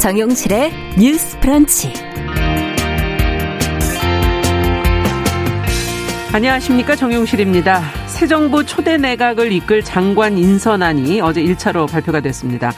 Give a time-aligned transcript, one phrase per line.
[0.00, 1.92] 정용실의 뉴스 프런치.
[6.32, 6.96] 안녕하십니까.
[6.96, 7.82] 정용실입니다.
[8.06, 12.72] 새 정부 초대 내각을 이끌 장관 인선안이 어제 1차로 발표가 됐습니다.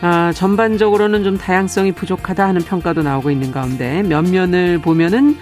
[0.00, 5.36] 아, 전반적으로는 좀 다양성이 부족하다 하는 평가도 나오고 있는 가운데 면면을 보면은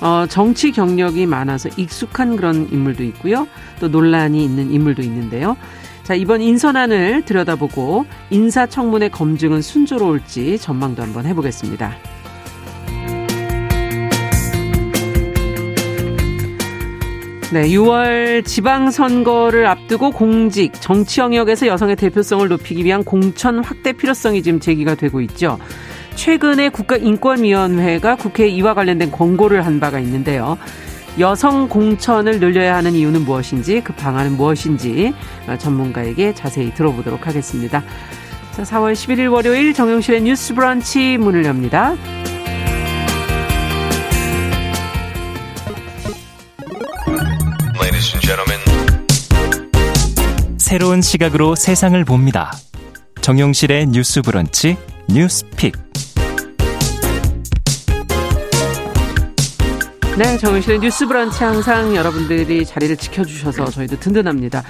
[0.00, 3.46] 어, 정치 경력이 많아서 익숙한 그런 인물도 있고요.
[3.78, 5.54] 또 논란이 있는 인물도 있는데요.
[6.02, 11.96] 자, 이번 인선안을 들여다보고 인사청문회 검증은 순조로울지 전망도 한번 해보겠습니다.
[17.52, 24.58] 네, 6월 지방선거를 앞두고 공직, 정치 영역에서 여성의 대표성을 높이기 위한 공천 확대 필요성이 지금
[24.58, 25.58] 제기가 되고 있죠.
[26.14, 30.56] 최근에 국가인권위원회가 국회에 이와 관련된 권고를 한 바가 있는데요.
[31.18, 35.12] 여성 공천을 늘려야 하는 이유는 무엇인지 그 방안은 무엇인지
[35.58, 37.82] 전문가에게 자세히 들어보도록 하겠습니다.
[38.52, 41.94] 자, 4월 11일 월요일 정용실의 뉴스 브런치 문을 엽니다.
[50.56, 52.50] 새로운 시각으로 세상을 봅니다.
[53.20, 55.74] 정용실의 뉴스 브런치 뉴스 픽.
[60.18, 64.62] 네, 정은실의 뉴스 브런치 항상 여러분들이 자리를 지켜주셔서 저희도 든든합니다.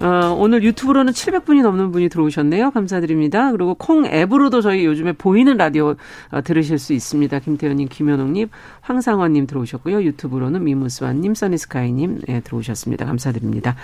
[0.00, 2.70] 어, 오늘 유튜브로는 700분이 넘는 분이 들어오셨네요.
[2.70, 3.52] 감사드립니다.
[3.52, 5.96] 그리고 콩 앱으로도 저희 요즘에 보이는 라디오
[6.30, 7.38] 어, 들으실 수 있습니다.
[7.40, 8.48] 김태현님, 김현옥님,
[8.80, 10.02] 황상원님 들어오셨고요.
[10.02, 13.04] 유튜브로는 미무스완님, 써니스카이님 네, 들어오셨습니다.
[13.04, 13.76] 감사드립니다.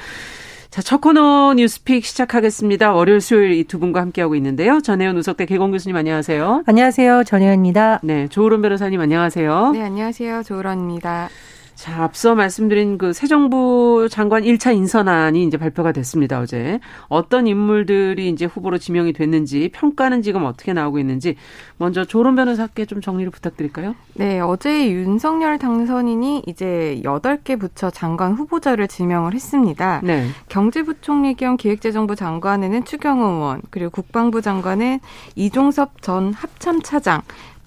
[0.73, 2.95] 자, 첫 코너 뉴스픽 시작하겠습니다.
[2.95, 4.81] 월요일, 수요일 이 두 분과 함께하고 있는데요.
[4.81, 6.63] 전혜연 우석대 개공 교수님 안녕하세요.
[6.67, 7.25] 안녕하세요.
[7.25, 8.01] 전혜연입니다.
[8.03, 9.73] 네, 조으론 변호사님 안녕하세요.
[9.75, 10.43] 네, 안녕하세요.
[10.45, 11.29] 조으론입니다.
[11.83, 16.79] 자, 앞서 말씀드린 그 새 정부 장관 1차 인선안이 이제 발표가 됐습니다, 어제.
[17.09, 21.35] 어떤 인물들이 이제 후보로 지명이 됐는지, 평가는 지금 어떻게 나오고 있는지,
[21.79, 23.97] 먼저 조론 변호사께 좀 정리를 부탁드릴까요?
[24.15, 30.01] 네, 어제 윤석열 당선인이 이제 8개 부처 장관 후보자를 지명을 했습니다.
[30.05, 30.29] 네.
[30.51, 35.01] 경제부총리 겸 기획재정부 장관에는 추경호 의원, 그리고 국방부 장관은
[35.35, 37.23] 이종섭 전 합참차장,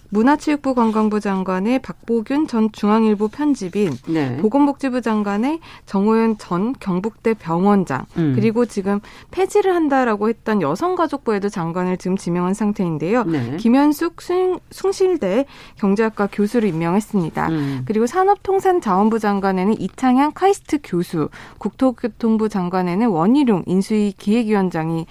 [0.10, 4.38] 문화체육부 관광부 장관의 박보균 전 중앙일보 편집인, 네.
[4.38, 8.34] 보건복지부 장관의 정호연 전 경북대 병원장, 음.
[8.36, 9.00] 그리고 지금
[9.32, 13.24] 폐지를 한다라고 했던 여성가족부에도 장관을 지금 지명한 상태인데요.
[13.24, 13.58] 네.
[13.58, 15.46] 김현숙 숭, 숭실대
[15.78, 17.50] 경제학과 교수를 임명했습니다.
[17.50, 17.82] 음.
[17.86, 25.06] 그리고 산업통상자원부 장관에는 이창양 카이스트 교수, 국토교통부 장관에는 원희룡 인수위 기획위원장이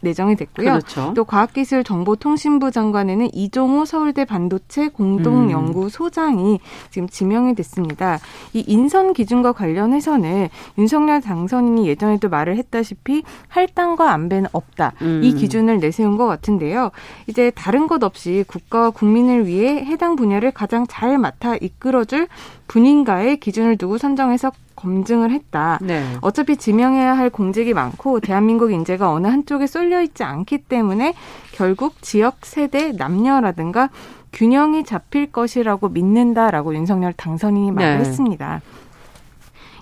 [0.00, 0.66] 내정이 됐고요.
[0.66, 1.12] 그렇죠.
[1.14, 6.58] 또 과학기술정보통신부 장관에는 이종호 서울대 반도체 공동연구소장이 음.
[6.90, 8.18] 지금 지명이 됐습니다.
[8.52, 10.48] 이 인선 기준과 관련해서는
[10.78, 14.92] 윤석열 당선인이 예전에도 말을 했다시피 할당과 안배는 없다.
[15.02, 15.20] 음.
[15.22, 16.90] 이 기준을 내세운 것 같은데요.
[17.26, 22.28] 이제 다른 것 없이 국가와 국민을 위해 해당 분야를 가장 잘 맡아 이끌어줄
[22.68, 25.78] 분인가의 기준을 두고 선정해서 검증을 했다.
[25.82, 26.04] 네.
[26.20, 31.14] 어차피 지명해야 할 공직이 많고 대한민국 인재가 어느 한쪽에 쏠려 있지 않기 때문에
[31.52, 33.90] 결국 지역, 세대, 남녀라든가
[34.32, 38.00] 균형이 잡힐 것이라고 믿는다라고 윤석열 당선인이 말을 네.
[38.00, 38.60] 했습니다.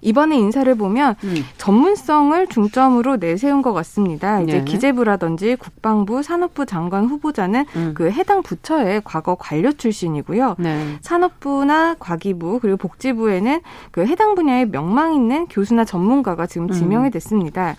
[0.07, 1.45] 이번에 인사를 보면 음.
[1.59, 4.41] 전문성을 중점으로 내세운 것 같습니다.
[4.41, 4.65] 이제 네.
[4.65, 7.93] 기재부라든지 국방부, 산업부 장관 후보자는 음.
[7.97, 10.55] 그 해당 부처의 과거 관료 출신이고요.
[10.59, 10.99] 네.
[11.01, 17.11] 산업부나 과기부 그리고 복지부에는 그 해당 분야에 명망 있는 교수나 전문가가 지금 지명이 음.
[17.11, 17.75] 됐습니다.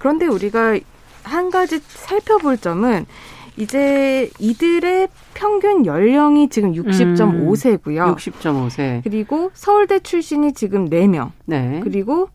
[0.00, 0.78] 그런데 우리가
[1.24, 3.04] 한 가지 살펴볼 점은
[3.56, 8.08] 이제 이들의 평균 연령이 지금 60.5세고요.
[8.08, 9.02] 음, 60.5세.
[9.02, 11.30] 그리고 서울대 출신이 지금 4명.
[11.46, 11.80] 네.
[11.82, 12.28] 그리고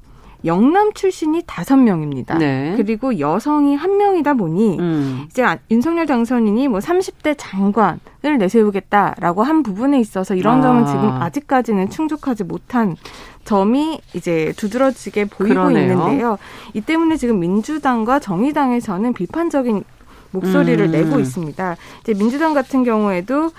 [0.43, 2.37] 영남 출신이 다섯 명입니다.
[2.39, 2.73] 네.
[2.75, 5.25] 그리고 여성이 한 명이다 보니 음.
[5.29, 10.61] 이제 아, 윤석열 당선인이 뭐 30대 장관을 내세우겠다라고 한 부분에 있어서 이런 아.
[10.61, 12.95] 점은 지금 아직까지는 충족하지 못한
[13.45, 15.91] 점이 이제 두드러지게 보이고 그러네요.
[15.91, 16.37] 있는데요.
[16.73, 19.83] 이 때문에 지금 민주당과 정의당에서는 비판적인
[20.31, 20.91] 목소리를 음.
[20.91, 21.75] 내고 있습니다.
[22.01, 23.51] 이제 민주당 같은 경우에도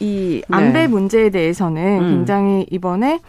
[0.00, 0.86] 이 안배 네.
[0.86, 2.10] 문제에 대해서는 음.
[2.10, 3.20] 굉장히 이번에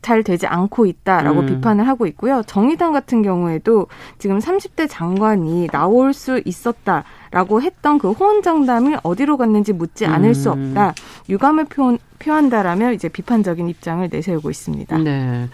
[0.00, 1.46] 잘 되지 않고 있다라고 음.
[1.46, 2.42] 비판을 하고 있고요.
[2.46, 3.88] 정의당 같은 경우에도
[4.18, 10.34] 지금 30대 장관이 나올 수 있었다 라고 했던 그 호언장담을 어디로 갔는지 묻지 않을 음.
[10.34, 10.94] 수 없다.
[11.28, 14.98] 유감을 표, 표한다라며 이제 비판적인 입장을 내세우고 있습니다.
[14.98, 15.48] 네.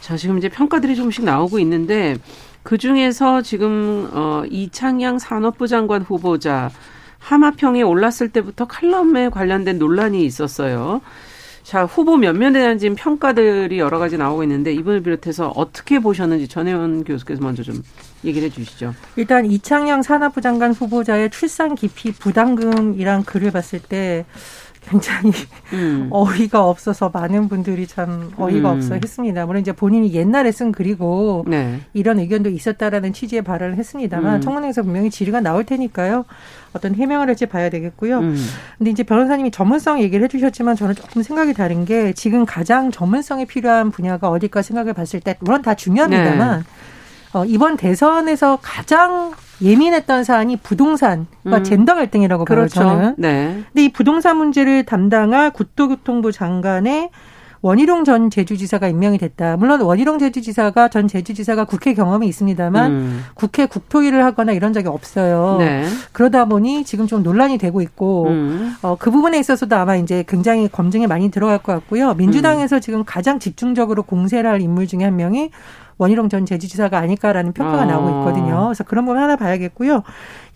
[0.00, 2.16] 자, 지금 이제 평가들이 조금씩 나오고 있는데
[2.62, 6.70] 그 중에서 지금 어 이창양 산업부 장관 후보자
[7.18, 11.00] 하마평에 올랐을 때부터 칼럼에 관련된 논란이 있었어요.
[11.62, 17.04] 자, 후보 몇몇에 대한 지금 평가들이 여러 가지 나오고 있는데 이분을 비롯해서 어떻게 보셨는지 전혜원
[17.04, 17.82] 교수께서 먼저 좀
[18.24, 18.94] 얘기를 해 주시죠.
[19.16, 24.24] 일단 이창영 산업부 장관 후보자의 출산 기피 부담금이란 글을 봤을 때
[24.80, 25.32] 굉장히
[25.72, 26.08] 음.
[26.12, 28.76] 어이가 없어서 많은 분들이 참 어이가 음.
[28.76, 29.46] 없어 했습니다.
[29.46, 31.80] 물론 이제 본인이 옛날에 쓴 글이고 네.
[31.92, 34.40] 이런 의견도 있었다라는 취지의 발언을 했습니다만 음.
[34.40, 36.24] 청문회에서 분명히 질의가 나올 테니까요.
[36.72, 38.18] 어떤 해명을 할지 봐야 되겠고요.
[38.20, 38.36] 음.
[38.78, 43.90] 근데 이제 변호사님이 전문성 얘기를 해주셨지만 저는 조금 생각이 다른 게 지금 가장 전문성이 필요한
[43.90, 46.64] 분야가 어딜까 생각을 봤을 때 물론 다 중요합니다만 네.
[47.32, 49.32] 어, 이번 대선에서 가장
[49.62, 51.64] 예민했던 사안이 부동산과 음.
[51.64, 52.80] 젠더 갈등이라고 그렇죠.
[52.80, 53.14] 봐요, 저는.
[53.18, 53.62] 네.
[53.72, 57.10] 근데 이 부동산 문제를 담당할 국토교통부 장관의
[57.62, 59.58] 원희룡 전 제주지사가 임명이 됐다.
[59.58, 63.24] 물론 원희룡 제주지사가 전 제주지사가 국회 경험이 있습니다만 음.
[63.34, 65.56] 국회 국토위를 하거나 이런 적이 없어요.
[65.58, 65.84] 네.
[66.12, 68.74] 그러다 보니 지금 좀 논란이 되고 있고 음.
[68.80, 72.14] 어, 그 부분에 있어서도 아마 이제 굉장히 검증이 많이 들어갈 것 같고요.
[72.14, 72.80] 민주당에서 음.
[72.80, 75.50] 지금 가장 집중적으로 공세를 할 인물 중에 한 명이
[76.00, 77.84] 원희룡 전 제주지사가 아닐까라는 평가가 어.
[77.84, 78.64] 나오고 있거든요.
[78.66, 80.02] 그래서 그런 부분 하나 봐야겠고요.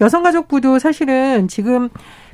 [0.00, 1.90] 여성가족부도 사실은 지금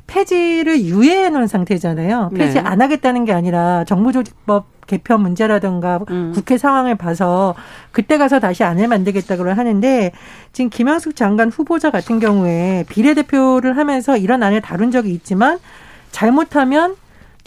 [0.07, 2.31] 폐지를 유예해 놓은 상태잖아요.
[2.35, 2.59] 폐지 네.
[2.61, 6.31] 안 하겠다는 게 아니라 정부조직법 개편 문제라든가 음.
[6.33, 7.53] 국회 상황을 봐서
[7.91, 10.11] 그때 가서 다시 안을 만들겠다고 하는데
[10.53, 15.59] 지금 김영숙 장관 후보자 같은 경우에 비례대표를 하면서 이런 안을 다룬 적이 있지만
[16.11, 16.95] 잘못하면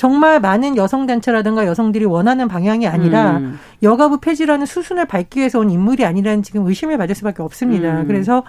[0.04, 3.58] 정말 많은 여성 단체라든가 여성들이 원하는 방향이 아니라 음.
[3.82, 8.02] 여가부 폐지라는 수순을 밟기 위해서 온 인물이 아니라는 지금 의심을 받을 수밖에 없습니다.
[8.02, 8.06] 음.
[8.06, 8.42] 그래서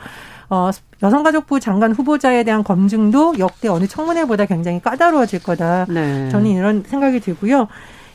[0.49, 0.69] 어,
[1.01, 5.85] 여성가족부 장관 후보자에 대한 검증도 역대 어느 청문회보다 굉장히 까다로워질 거다.
[5.87, 6.27] 네.
[6.27, 7.69] 저는 이런 생각이 들고요.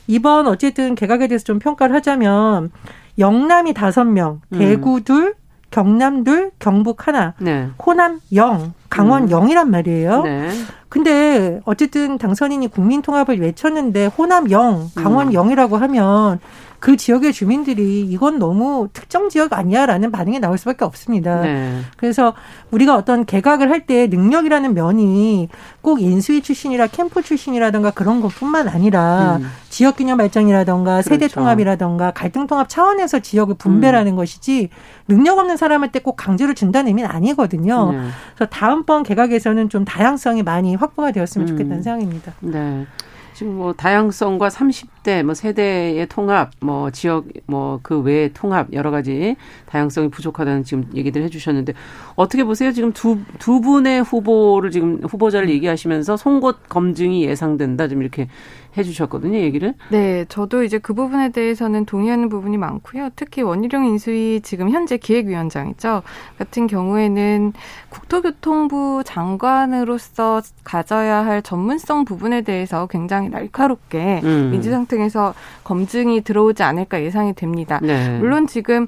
[0.06, 2.70] 이번 어쨌든 개각에 대해서 좀 평가를 하자면
[3.18, 4.58] 영남이 다섯 명, 음.
[4.58, 5.34] 대구 둘,
[5.70, 7.70] 경남 둘, 경북 하나, 네.
[7.82, 9.28] 호남 영, 강원 음.
[9.28, 10.22] 영이란 말이에요.
[10.22, 10.50] 네.
[10.88, 15.32] 근데 어쨌든 당선인이 국민통합을 외쳤는데 호남 영, 강원 음.
[15.32, 16.40] 영이라고 하면
[16.80, 21.42] 그 지역의 주민들이 이건 너무 특정 지역 아니야라는 반응이 나올 수밖에 없습니다.
[21.42, 21.78] 네.
[21.98, 22.32] 그래서
[22.70, 25.48] 우리가 어떤 개각을 할 때 능력이라는 면이
[25.80, 29.50] 꼭 인수위 출신이라 캠프 출신이라든가 그런 것뿐만 아니라 음.
[29.70, 31.36] 지역 균형 발전이라든가 세대 그렇죠.
[31.36, 34.16] 통합이라든가 갈등 통합 차원에서 지역을 분배라는 음.
[34.16, 34.68] 것이지
[35.08, 37.92] 능력 없는 사람한테 꼭 강제로 준다는 의미는 아니거든요.
[37.92, 37.98] 네.
[38.34, 41.82] 그래서 다음 번 개각에서는 좀 다양성이 많이 확보가 되었으면 좋겠다는 음.
[41.82, 42.32] 생각입니다.
[42.40, 42.86] 네.
[43.34, 49.36] 지금 뭐 다양성과 30대 뭐 세대의 통합, 뭐 지역 뭐 그 외의 통합 여러 가지
[49.66, 51.72] 다양성이 부족하다는 지금 얘기들 해주셨는데
[52.16, 52.70] 어떻게 보세요?
[52.72, 58.28] 지금 두두 분의 후보를 지금 후보자를 얘기하시면서 송곳 검증이 예상된다 좀 이렇게
[58.76, 59.74] 해주셨거든요, 얘기를.
[59.90, 63.10] 네, 저도 이제 그 부분에 대해서는 동의하는 부분이 많고요.
[63.16, 66.02] 특히 원희룡 인수위 지금 현재 기획위원장이죠.
[66.38, 67.52] 같은 경우에는
[67.88, 74.50] 국토교통부 장관으로서 가져야 할 전문성 부분에 대해서 굉장히 날카롭게 음.
[74.50, 75.34] 민주당 등에서
[75.64, 77.80] 검증이 들어오지 않을까 예상이 됩니다.
[77.82, 78.18] 네.
[78.18, 78.86] 물론 지금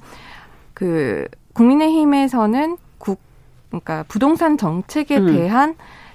[0.74, 3.20] 그 국민의힘에서는 국
[3.68, 5.26] 그러니까 부동산 정책에 음.
[5.26, 5.74] 대한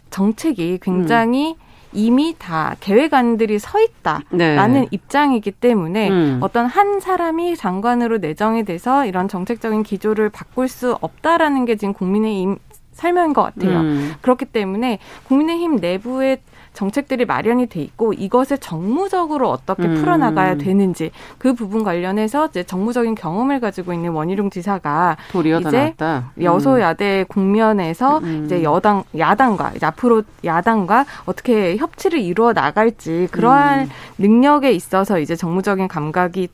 [0.09, 1.66] 정책이 굉장히 음.
[1.93, 4.87] 이미 다 계획안들이 서 있다라는 네.
[4.91, 6.39] 입장이기 때문에 음.
[6.41, 12.57] 어떤 한 사람이 장관으로 내정이 돼서 이런 정책적인 기조를 바꿀 수 없다라는 게 지금 국민의힘
[12.93, 13.79] 설명인 것 같아요.
[13.79, 14.13] 음.
[14.21, 16.39] 그렇기 때문에 국민의힘 내부의
[16.77, 19.95] 정책들이 마련이 돼 있고 이것을 정무적으로 어떻게 음.
[19.95, 25.17] 풀어나가야 되는지 그 부분 관련해서 이제 정무적인 경험을 가지고 있는 원희룡 지사가
[25.59, 25.95] 이제
[26.37, 26.43] 음.
[26.43, 28.43] 여소야대 국면에서 음.
[28.45, 33.89] 이제 여당 야당과 이제 앞으로 야당과 어떻게 협치를 이루어 나갈지 그러한 음.
[34.19, 36.47] 능력에 있어서 이제 정무적인 감각이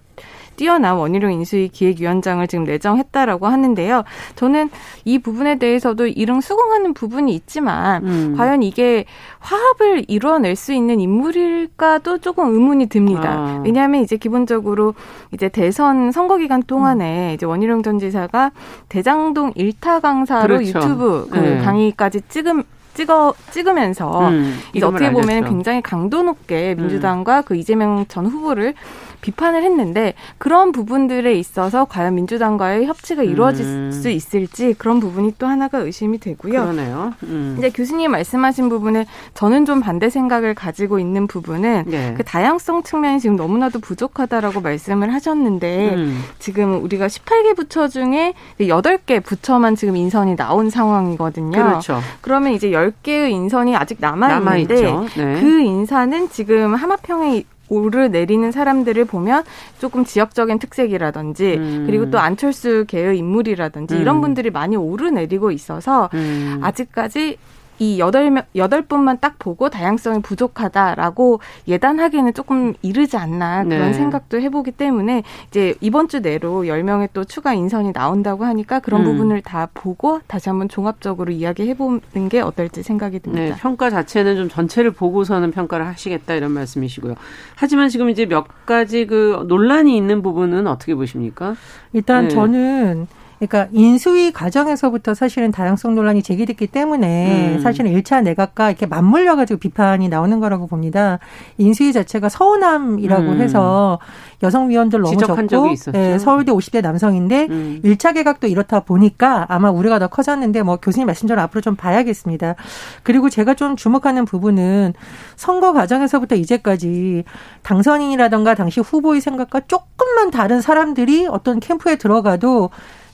[0.56, 4.04] 뛰어난 원희룡 인수위 기획위원장을 지금 내정했다라고 하는데요.
[4.36, 4.70] 저는
[5.06, 8.36] 이 부분에 대해서도 이릉 수긍하는 부분이 있지만 음.
[8.38, 9.06] 과연 이게
[9.40, 13.30] 화합을 이루어낼 수 있는 인물일까도 조금 의문이 듭니다.
[13.30, 13.62] 아.
[13.66, 14.94] 왜냐하면 이제 기본적으로
[15.32, 17.34] 이제 대선 선거 기간 동안에 음.
[17.34, 18.52] 이제 원희룡 전 지사가
[18.90, 20.80] 대장동 일타 강사로 그렇죠.
[20.80, 21.58] 유튜브 그 네.
[21.60, 25.50] 강의까지 찍음 찍어 찍으면서 음, 이제 어떻게 보면 알렸죠.
[25.50, 27.44] 굉장히 강도 높게 민주당과 음.
[27.46, 28.76] 그 이재명 전 후보를
[29.24, 33.92] 비판을 했는데 그런 부분들에 있어서 과연 민주당과의 협치가 이루어질 음.
[33.92, 36.52] 수 있을지 그런 부분이 또 하나가 의심이 되고요.
[36.52, 37.14] 그러네요.
[37.24, 37.56] 음.
[37.58, 42.14] 이제 교수님 말씀하신 부분에 저는 좀 반대 생각을 가지고 있는 부분은 네.
[42.18, 46.22] 그 다양성 측면이 지금 너무나도 부족하다라고 말씀을 하셨는데 음.
[46.40, 51.52] 지금 우리가 18개 부처 중에 8개 부처만 지금 인선이 나온 상황이거든요.
[51.52, 52.02] 그렇죠.
[52.20, 55.40] 그러면 이제 10개의 인선이 아직 남아 있는데 네.
[55.40, 59.44] 그 인사는 지금 하마평에 오르내리는 사람들을 보면
[59.80, 61.84] 조금 지역적인 특색이라든지 음.
[61.86, 64.02] 그리고 또 안철수 계의 인물이라든지 음.
[64.02, 66.60] 이런 분들이 많이 오르내리고 있어서 음.
[66.62, 67.38] 아직까지
[67.80, 73.94] 이 여덟 명 여덟 분만 딱 보고 다양성이 부족하다라고 예단하기에는 조금 이르지 않나 그런 네.
[73.94, 79.06] 생각도 해보기 때문에 이제 이번 주 내로 열명의 또 추가 인선이 나온다고 하니까 그런 음.
[79.06, 83.44] 부분을 다 보고 다시 한번 종합적으로 이야기해보는 게 어떨지 생각이 듭니다.
[83.44, 87.16] 네, 평가 자체는 좀 전체를 보고서는 평가를 하시겠다 이런 말씀이시고요.
[87.56, 91.56] 하지만 지금 이제 몇 가지 그 논란이 있는 부분은 어떻게 보십니까?
[91.92, 92.30] 일단 네.
[92.30, 93.08] 저는
[93.48, 97.60] 그러니까 인수위 과정에서부터 사실은 다양성 논란이 제기됐기 때문에 음.
[97.60, 101.20] 사실은 1차 내각과 이렇게 맞물려 가지고 비판이 나오는 거라고 봅니다.
[101.58, 103.42] 인수위 자체가 서운함이라고 음.
[103.42, 104.00] 해서
[104.42, 107.82] 여성 위원들 너무 적고 네, 서울대 50대 남성인데 음.
[107.84, 112.56] 1차 개각도 이렇다 보니까 아마 우려가 더 커졌는데 뭐 교수님 말씀처럼 앞으로 좀 봐야겠습니다.
[113.04, 114.94] 그리고 제가 좀 주목하는 부분은
[115.36, 117.24] 선거 과정에서부터 이제까지
[117.64, 122.70] 당선인이라던가 당시 후보의 생각과 조금만 다른 사람들이 어떤 캠프에 들어가도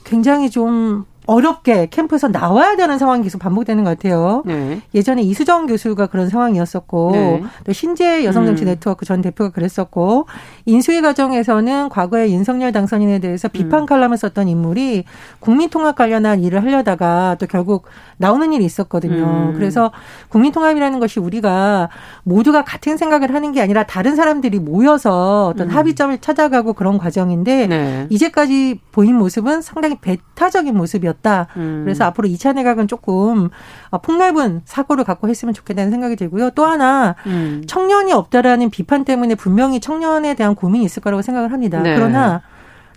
[0.10, 4.42] 굉장히 좀 어렵게 캠프에서 나와야 되는 상황이 계속 반복되는 것 같아요.
[4.48, 4.82] 네.
[4.96, 7.44] 예전에 이수정 교수가 그런 상황이었었고 네.
[7.66, 8.66] 또 신재 여성정치 음.
[8.66, 10.26] 네트워크 전 대표가 그랬었고
[10.66, 13.52] 인수위 과정에서는 과거에 윤석열 당선인에 대해서 음.
[13.52, 15.04] 비판 칼럼을 썼던 인물이
[15.40, 17.86] 국민통합 관련한 일을 하려다가 또 결국
[18.18, 19.24] 나오는 일이 있었거든요.
[19.24, 19.54] 음.
[19.54, 19.92] 그래서
[20.30, 21.90] 국민통합이라는 것이 우리가
[22.24, 25.76] 모두가 같은 생각을 하는 게 아니라 다른 사람들이 모여서 어떤 음.
[25.76, 28.08] 합의점을 찾아가고 그런 과정인데 네.
[28.10, 31.19] 이제까지 보인 모습은 상당히 배타적인 모습이었다.
[31.20, 31.48] 있다.
[31.58, 31.82] 음.
[31.84, 33.50] 그래서 앞으로 2차 내각은 조금
[33.90, 36.52] 어, 폭넓은 사고를 갖고 했으면 좋겠다는 생각이 들고요.
[36.52, 37.64] 또 하나 음.
[37.68, 41.82] 청년이 없다라는 비판 때문에 분명히 청년에 대한 고민이 있을 거라고 생각을 합니다.
[41.82, 41.96] 네.
[41.96, 42.42] 그러나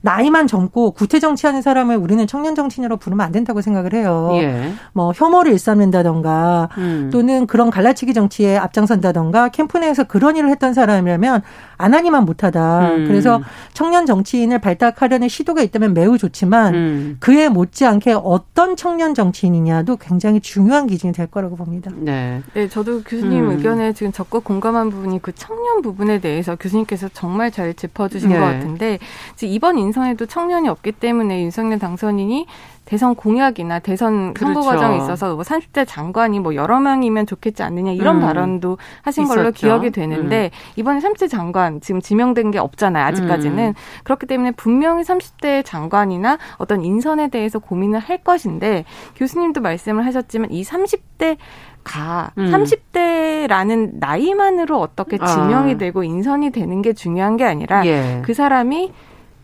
[0.02, 4.30] 나이만 젊고 구태 정치하는 사람을 우리는 청년 정치인으로 부르면 안 된다고 생각을 해요.
[4.34, 4.72] 예.
[4.92, 7.10] 뭐 혐오를 일삼는다던가 음.
[7.12, 11.42] 또는 그런 갈라치기 정치에 앞장선다던가 캠프 내에서 그런 일을 했던 사람이라면
[11.78, 12.88] 안 하기만 못하다.
[12.88, 13.04] 음.
[13.06, 13.40] 그래서
[13.72, 17.16] 청년 정치인을 발탁하려는 시도가 있다면 매우 좋지만 음.
[17.20, 21.90] 그에 못지않게 어떤 청년 정치인이냐도 굉장히 중요한 기준이 될 거라고 봅니다.
[21.96, 23.50] 네, 네 저도 교수님 음.
[23.50, 28.38] 의견에 지금 적극 공감한 부분이 그 청년 부분에 대해서 교수님께서 정말 잘 짚어주신 네.
[28.38, 28.98] 것 같은데
[29.42, 32.46] 이번 인 선에도 청년이 없기 때문에 윤석열 당선인이
[32.84, 34.68] 대선 공약이나 대선 선거 그렇죠.
[34.68, 38.20] 과정에 있어서 뭐 30대 장관이 뭐 여러 명이면 좋겠지 않느냐 이런 음.
[38.20, 39.36] 발언도 하신 있었죠.
[39.40, 40.72] 걸로 기억이 되는데 음.
[40.76, 43.04] 이번에 30대 장관 지금 지명된 게 없잖아요.
[43.06, 43.68] 아직까지는.
[43.68, 43.74] 음.
[44.04, 48.84] 그렇기 때문에 분명히 30대 장관이나 어떤 인선에 대해서 고민을 할 것인데
[49.16, 51.36] 교수님도 말씀을 하셨지만 이 30대
[51.84, 52.50] 가 음.
[52.50, 55.78] 30대라는 나이만으로 어떻게 지명이 아.
[55.78, 58.22] 되고 인선이 되는 게 중요한 게 아니라 예.
[58.24, 58.92] 그 사람이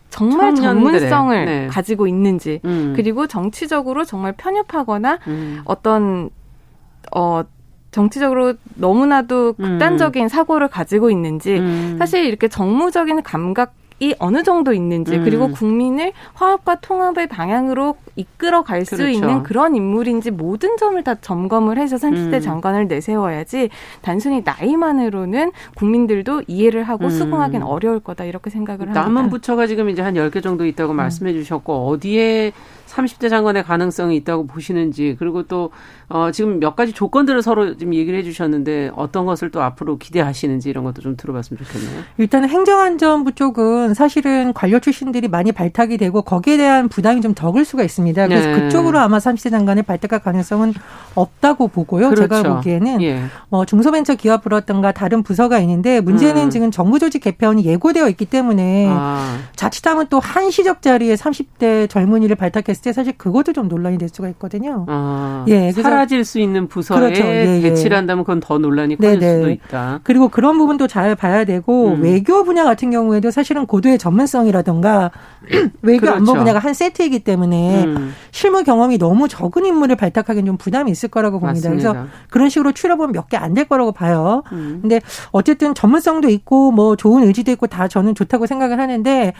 [0.09, 1.67] 정말 전문성을 네.
[1.67, 2.93] 가지고 있는지 음.
[2.95, 5.61] 그리고 정치적으로 정말 편협하거나 음.
[5.65, 6.29] 어떤
[7.15, 7.43] 어
[7.91, 9.63] 정치적으로 너무나도 음.
[9.63, 10.27] 극단적인 음.
[10.27, 11.95] 사고를 가지고 있는지 음.
[11.97, 15.23] 사실 이렇게 정무적인 감각 이 어느 정도 있는지 음.
[15.23, 19.11] 그리고 국민을 화합과 통합의 방향으로 이끌어 갈수 그렇죠.
[19.11, 22.39] 있는 그런 인물인지 모든 점을 다 점검을 해서 30대 음.
[22.39, 23.69] 장관을 내세워야지
[24.01, 27.09] 단순히 나이만으로는 국민들도 이해를 하고 음.
[27.09, 29.01] 수긍하기는 어려울 거다 이렇게 생각을 합니다.
[29.01, 30.97] 남은 부처가 지금 이제 한 10개 정도 있다고 음.
[30.97, 32.53] 말씀해 주셨고 어디에
[32.89, 35.71] 30대 장관의 가능성이 있다고 보시는지 그리고 또
[36.07, 40.83] 어, 지금 몇 가지 조건들을 서로 지금 얘기를 해주셨는데 어떤 것을 또 앞으로 기대하시는지 이런
[40.83, 42.03] 것도 좀 들어봤으면 좋겠네요.
[42.17, 47.83] 일단 행정안전부 쪽은 사실은 관료 출신들이 많이 발탁이 되고 거기에 대한 부담이 좀 적을 수가
[47.83, 48.27] 있습니다.
[48.27, 48.59] 그래서 네.
[48.59, 50.73] 그쪽으로 아마 30대 장관의 발탁할 가능성은
[51.13, 52.09] 없다고 보고요.
[52.09, 52.27] 그렇죠.
[52.27, 53.21] 제가 보기에는 예.
[53.51, 56.49] 어, 중소벤처기업부라든가 다른 부서가 있는데 문제는 음.
[56.49, 59.37] 지금 정부 조직 개편이 예고되어 있기 때문에 아.
[59.55, 64.29] 자칫하면 또 한시적 자리에 30대 젊은이를 발탁 했을 때 사실 그것도 좀 논란이 될 수가
[64.29, 64.85] 있거든요.
[64.87, 65.45] 아.
[65.47, 67.23] 예, 사라질 수 있는 부서에 그렇죠.
[67.23, 67.61] 예, 예.
[67.61, 69.35] 배치를 한다면 그건 더 논란이 커질 네네.
[69.37, 69.99] 수도 있다.
[70.03, 72.01] 그리고 그런 부분도 잘 봐야 되고 음.
[72.01, 75.11] 외교 분야 같은 경우에도 사실은 고도의 전문성이라든가
[75.81, 76.17] 외교 그렇죠.
[76.17, 78.13] 안보 분야가 한 세트이기 때문에 음.
[78.31, 81.69] 실무 경험이 너무 적은 인물을 발탁하기는 좀 부담이 있을 거라고 봅니다.
[81.69, 81.91] 맞습니다.
[81.93, 84.43] 그래서 그런 식으로 추려보면 몇 개 안 될 거라고 봐요.
[84.51, 84.79] 음.
[84.81, 89.33] 근데 어쨌든 전문성도 있고 뭐 좋은 의지도 있고 다 저는 좋다고 생각을 하는데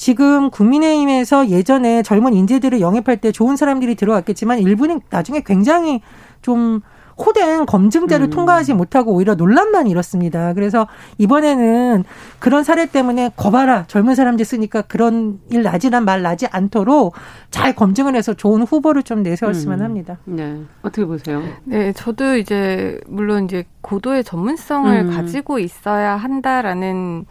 [0.00, 6.00] 지금 국민의힘에서 예전에 젊은 인재들을 영입할 때 좋은 사람들이 들어왔겠지만 일부는 나중에 굉장히
[6.40, 6.80] 좀
[7.18, 8.30] 호된 검증제를 음.
[8.30, 10.54] 통과하지 못하고 오히려 논란만 일었습니다.
[10.54, 10.86] 그래서
[11.18, 12.04] 이번에는
[12.38, 17.12] 그런 사례 때문에 거봐라 젊은 사람들 쓰니까 그런 일 나지란 말 나지 않도록
[17.50, 19.84] 잘 검증을 해서 좋은 후보를 좀 내세웠으면 음.
[19.84, 20.16] 합니다.
[20.24, 21.42] 네, 어떻게 보세요?
[21.64, 25.10] 네, 저도 이제 물론 이제 고도의 전문성을 음.
[25.10, 27.26] 가지고 있어야 한다라는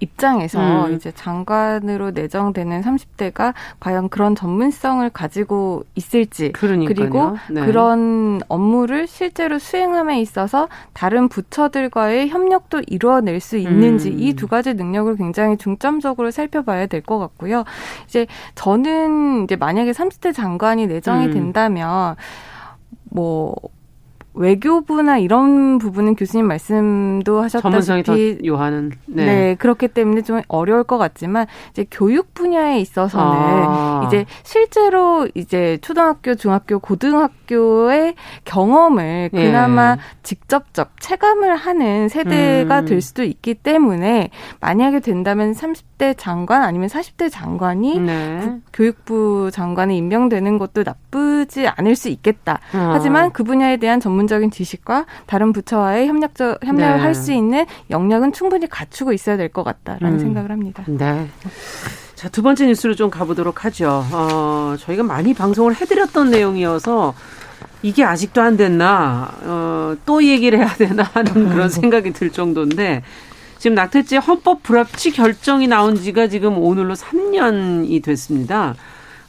[0.00, 0.94] 입장에서 음.
[0.94, 6.94] 이제 장관으로 내정되는 30대가 과연 그런 전문성을 가지고 있을지 그러니까요.
[6.94, 7.64] 그리고 네.
[7.66, 14.18] 그런 업무를 실제로 수행함에 있어서 다른 부처들과의 협력도 이루어낼 수 있는지 음.
[14.18, 17.64] 이두 가지 능력을 굉장히 중점적으로 살펴봐야 될 것 같고요.
[18.06, 21.32] 이제 저는 이제 만약에 30대 장관이 내정이 음.
[21.32, 22.14] 된다면
[23.10, 23.54] 뭐
[24.34, 29.24] 외교부나 이런 부분은 교수님 말씀도 하셨다시피 요하는 네.
[29.24, 29.54] 네.
[29.56, 34.04] 그렇기 때문에 좀 어려울 것 같지만 이제 교육 분야에 있어서는 아.
[34.06, 39.44] 이제 실제로 이제 초등학교, 중학교, 고등학교의 경험을 예.
[39.46, 39.96] 그나마 예.
[40.22, 42.84] 직접적 체감을 하는 세대가 음.
[42.86, 48.58] 될 수도 있기 때문에 만약에 된다면 30대 장관 아니면 40대 장관이 네.
[48.72, 52.60] 교육부 장관에 임명되는 것도 나쁘지 않을 수 있겠다.
[52.72, 52.90] 아.
[52.92, 57.02] 하지만 그 분야에 대한 전문 전문적인 지식과 다른 부처와의 협력적 협력을 네.
[57.02, 60.18] 할수 있는 역량은 충분히 갖추고 있어야 될 것 같다라는 음.
[60.20, 60.84] 생각을 합니다.
[60.86, 61.28] 네.
[62.14, 64.04] 자, 두 번째 뉴스로 좀 가보도록 하죠.
[64.12, 67.14] 어, 저희가 많이 방송을 해드렸던 내용이어서
[67.82, 73.02] 이게 아직도 안 됐나, 어, 또 얘기를 해야 되나 하는 그런 생각이 들 정도인데,
[73.58, 78.74] 지금 낙태죄 헌법 불합치 결정이 나온 지가 지금 오늘로 3년이 됐습니다.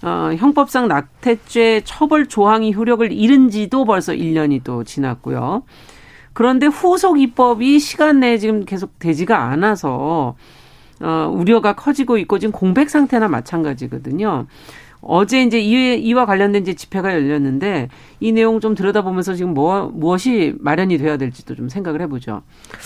[0.04, 5.64] 어, 형법상 낙태죄 처벌 조항이 효력을 잃은 지도 벌써 1년이 또 지났고요.
[6.34, 10.36] 그런데 후속 입법이 시간 내에 지금 계속 되지가 않아서
[11.02, 14.48] 어, 우려가 커지고 있고 지금 공백 상태나 마찬가지거든요.
[15.02, 17.90] 어제 이제 이, 이와 관련된 이제 집회가 열렸는데
[18.20, 22.44] 이 내용 좀 들여다보면서 지금 뭐, 무엇이 마련이 돼야 될지도 좀 생각을 해보죠.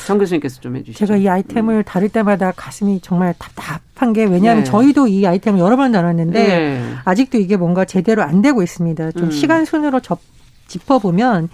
[0.07, 1.05] 정 교수님께서 좀 해주시죠.
[1.05, 1.83] 제가 이 아이템을 음.
[1.85, 4.69] 다룰 때마다 가슴이 정말 답답한 게 왜냐하면 네.
[4.69, 6.93] 저희도 이 아이템을 여러 번 다뤘는데 네.
[7.03, 9.11] 아직도 이게 뭔가 제대로 안 되고 있습니다.
[9.11, 9.31] 좀 음.
[9.31, 10.19] 시간 순으로 접,
[10.67, 11.49] 짚어보면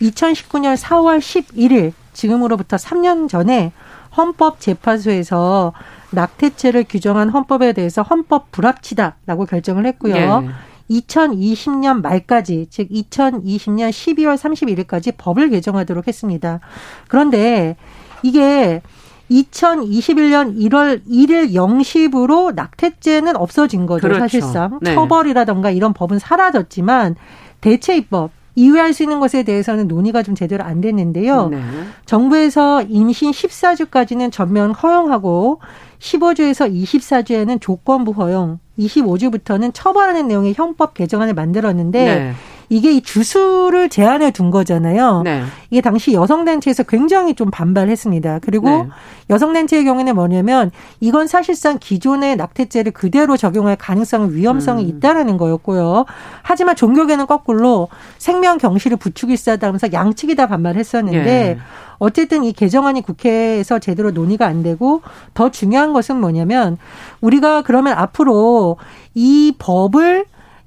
[0.00, 3.72] 2019년 4월 11일 지금으로부터 3년 전에
[4.16, 5.72] 헌법재판소에서
[6.14, 10.40] 낙태죄를 규정한 헌법에 대해서 헌법 불합치다라고 결정을 했고요.
[10.40, 10.48] 네.
[10.90, 16.60] 2020년 말까지 즉 2020년 12월 31일까지 법을 개정하도록 했습니다.
[17.08, 17.76] 그런데
[18.22, 18.82] 이게
[19.30, 24.20] 2021년 1월 1일 0시부로 낙태죄는 없어진 거죠, 그렇죠.
[24.20, 24.78] 사실상.
[24.82, 24.94] 네.
[24.94, 27.16] 처벌이라던가 이런 법은 사라졌지만
[27.60, 31.48] 대체 입법 이외할 수 있는 것에 대해서는 논의가 좀 제대로 안 됐는데요.
[31.48, 31.60] 네.
[32.06, 35.60] 정부에서 임신 14주까지는 전면 허용하고
[35.98, 42.32] 15주에서 24주에는 조건부 허용, 25주부터는 처벌하는 내용의 형법 개정안을 만들었는데 네.
[42.74, 45.22] 이게 이 주수를 제한해 둔 거잖아요.
[45.22, 45.44] 네.
[45.70, 48.40] 이게 당시 여성단체에서 굉장히 좀 반발했습니다.
[48.42, 48.88] 그리고 네.
[49.30, 54.88] 여성단체의 경우에는 뭐냐면 이건 사실상 기존의 낙태죄를 그대로 적용할 가능성, 위험성이 음.
[54.88, 56.04] 있다라는 거였고요.
[56.42, 57.86] 하지만 종교계는 거꾸로
[58.18, 61.58] 생명 경실을 부추기시다면서 양측이 다 반발했었는데 네.
[61.98, 65.00] 어쨌든 이 개정안이 국회에서 제대로 논의가 안 되고
[65.32, 66.76] 더 중요한 것은 뭐냐면
[67.20, 68.78] 우리가 그러면 앞으로
[69.14, 70.24] 이 법을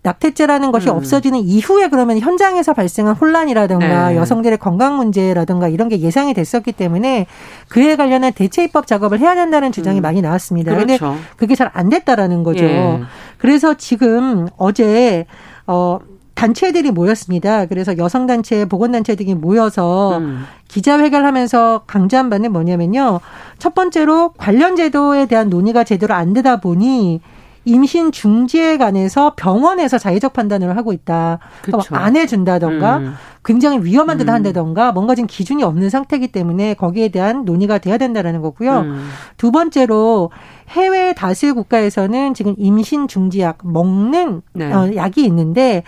[0.07, 0.95] 낙태죄라는 것이 음.
[0.95, 4.17] 없어지는 이후에 그러면 현장에서 발생한 혼란이라든가 네.
[4.17, 7.27] 여성들의 건강 문제라든가 이런 게 예상이 됐었기 때문에
[7.69, 10.01] 그에 관련한 대체 입법 작업을 해야 된다는 주장이 음.
[10.01, 10.71] 많이 나왔습니다.
[10.73, 11.17] 그런데 그렇죠.
[11.35, 12.63] 그게 잘 안 됐다라는 거죠.
[12.63, 13.01] 예.
[13.37, 15.25] 그래서 지금 어제
[15.67, 15.99] 어
[16.33, 17.65] 단체들이 모였습니다.
[17.65, 20.45] 그래서 여성단체, 보건단체 등이 모여서 음.
[20.67, 23.19] 기자회견을 하면서 강조한 바는 뭐냐면요.
[23.57, 27.21] 첫 번째로 관련 제도에 대한 논의가 제대로 안 되다 보니
[27.67, 31.39] 임신 중지에 관해서 병원에서 자의적 판단을 하고 있다.
[31.61, 33.13] 그러니까 뭐안 해준다던가 음.
[33.43, 34.33] 굉장히 위험한 듯 음.
[34.33, 38.79] 한다던가 뭔가 지금 기준이 없는 상태이기 때문에 거기에 대한 논의가 돼야 된다라는 거고요.
[38.79, 39.09] 음.
[39.35, 40.31] 두 번째로
[40.69, 44.71] 해외 다수 국가에서는 지금 임신 중지약 먹는 네.
[44.71, 45.83] 어, 약이 있는데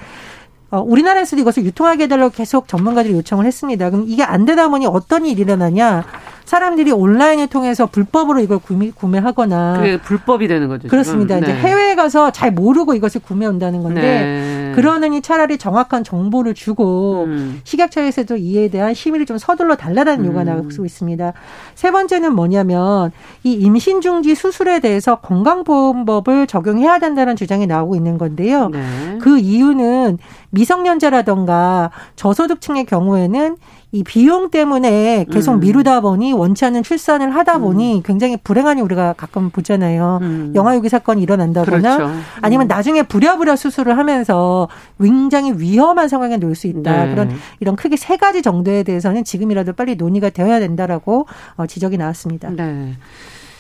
[0.72, 3.90] 어, 우리나라에서도 이것을 유통하게 해달라고 계속 전문가들이 요청을 했습니다.
[3.90, 6.04] 그럼 이게 안 되다 보니 어떤 일이 일어나냐?
[6.50, 10.88] 사람들이 온라인을 통해서 불법으로 이걸 구매, 구매하거나 그게 불법이 되는 거죠.
[10.88, 11.36] 그렇습니다.
[11.36, 11.42] 네.
[11.42, 14.72] 이제 해외에 가서 잘 모르고 이것을 구매해 온다는 건데 네.
[14.74, 17.62] 그러느니 차라리 정확한 정보를 주고 음.
[17.64, 20.46] 식약처에서도 이에 대한 심의를 좀 서둘러 달라는 요구가 음.
[20.46, 21.34] 나오고 있습니다.
[21.76, 23.12] 세 번째는 뭐냐면
[23.44, 28.70] 이 임신 중지 수술에 대해서 건강보험법을 적용해야 된다는 주장이 나오고 있는 건데요.
[28.70, 29.20] 네.
[29.22, 30.18] 그 이유는
[30.50, 33.58] 미성년자라던가 저소득층의 경우에는
[33.92, 35.60] 이 비용 때문에 계속 음.
[35.62, 37.62] 미루다 보니 원치 않는 출산을 하다 음.
[37.62, 38.04] 보니 음.
[38.04, 40.20] 굉장히 불행한 우리가 가끔 보잖아요.
[40.22, 40.52] 음.
[40.54, 42.14] 영아유기 사건이 일어난다거나 그렇죠.
[42.42, 42.68] 아니면 음.
[42.68, 44.68] 나중에 부랴부랴 수술을 하면서
[45.02, 47.06] 굉장히 위험한 상황에 놓일 수 있다.
[47.06, 47.12] 네.
[47.12, 51.26] 그런 이런 크게 세 가지 정도에 대해서는 지금이라도 빨리 논의가 되어야 된다라고
[51.56, 52.52] 어, 지적이 나왔습니다.
[52.52, 52.94] 네.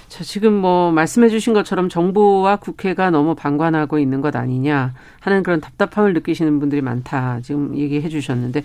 [0.09, 5.61] 자, 지금 뭐 말씀해 주신 것처럼 정부와 국회가 너무 방관하고 있는 것 아니냐 하는 그런
[5.61, 7.41] 답답함을 느끼시는 분들이 많다.
[7.43, 8.63] 지금 얘기해 주셨는데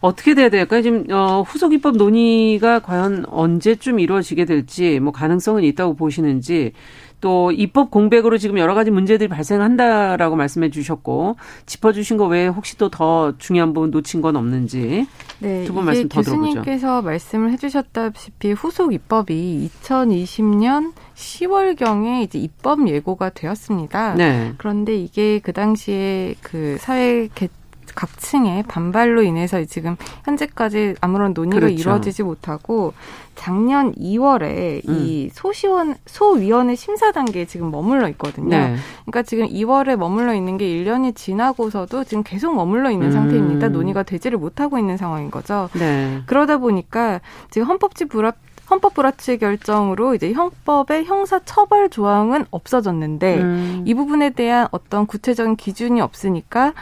[0.00, 0.82] 어떻게 돼야 될까요?
[0.82, 6.72] 지금 어 후속 입법 논의가 과연 언제쯤 이루어지게 될지 뭐 가능성은 있다고 보시는지
[7.20, 12.88] 또 입법 공백으로 지금 여러 가지 문제들이 발생한다라고 말씀해 주셨고 짚어주신 거 외에 혹시 또
[12.88, 15.06] 더 중요한 부분 놓친 건 없는지
[15.40, 16.46] 네, 두분 말씀 더 들어보죠.
[16.46, 24.14] 교수님께서 말씀을 해주셨다시피 후속 입법이 2020년 10월경에 이제 입법 예고가 되었습니다.
[24.14, 24.52] 네.
[24.58, 27.48] 그런데 이게 그 당시에 그 사회 개
[27.96, 31.74] 각층의 반발로 인해서 지금 현재까지 아무런 논의가 그렇죠.
[31.74, 32.92] 이루어지지 못하고
[33.34, 34.94] 작년 2월에 음.
[34.94, 38.48] 이 소시원 소위원회 심사 단계에 지금 머물러 있거든요.
[38.48, 38.76] 네.
[39.04, 43.12] 그러니까 지금 2월에 머물러 있는 게 1년이 지나고서도 지금 계속 머물러 있는 음.
[43.12, 43.68] 상태입니다.
[43.68, 45.68] 논의가 되지를 못하고 있는 상황인 거죠.
[45.74, 46.22] 네.
[46.26, 48.36] 그러다 보니까 지금 헌법지 불합
[48.68, 53.84] 헌법 불합치 결정으로 이제 형법의 형사 처벌 조항은 없어졌는데 음.
[53.86, 56.72] 이 부분에 대한 어떤 구체적인 기준이 없으니까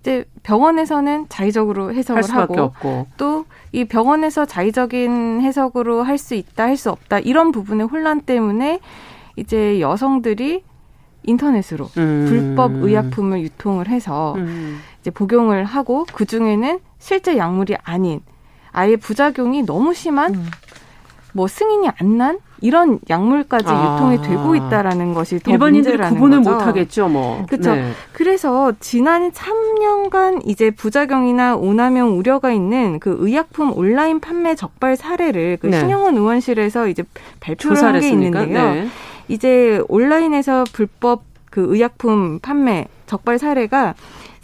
[0.00, 2.72] 이제 병원에서는 자의적으로 해석을 하고
[3.16, 8.80] 또 이 병원에서 자의적인 해석으로 할 수 있다 할 수 없다 이런 부분의 혼란 때문에
[9.36, 10.64] 이제 여성들이
[11.24, 12.26] 인터넷으로 음.
[12.28, 14.78] 불법 의약품을 유통을 해서 음.
[15.00, 18.20] 이제 복용을 하고 그 중에는 실제 약물이 아닌
[18.72, 20.46] 아예 부작용이 너무 심한 음.
[21.34, 23.94] 뭐 승인이 안 난 이런 약물까지 아.
[23.94, 27.44] 유통이 되고 있다라는 것이 더 일반인들이 구분을 못 하겠죠, 뭐.
[27.48, 27.74] 그렇죠.
[27.74, 27.92] 네.
[28.12, 35.68] 그래서 지난 3년간 이제 부작용이나 오남용 우려가 있는 그 의약품 온라인 판매 적발 사례를 그
[35.68, 35.80] 네.
[35.80, 37.04] 신영원 의원실에서 이제
[37.40, 38.74] 발표를 한 게 있는데요.
[38.74, 38.88] 네.
[39.28, 43.94] 이제 온라인에서 불법 그 의약품 판매 적발 사례가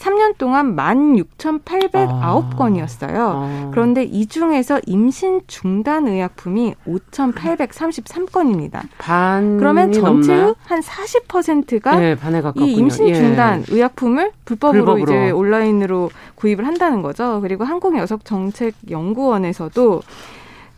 [0.04, 3.16] 3년 동안 16,809건이었어요.
[3.16, 3.70] 아.
[3.72, 8.82] 그런데 이 중에서 임신 중단 의약품이 5,833건입니다.
[8.98, 12.14] 반 그러면 전체의 한 40%가 네,
[12.56, 13.14] 이 임신 예.
[13.14, 13.74] 중단 예.
[13.74, 17.40] 의약품을 불법으로, 불법으로, 이제 온라인으로 구입을 한다는 거죠.
[17.40, 20.02] 그리고 한국여성정책연구원에서도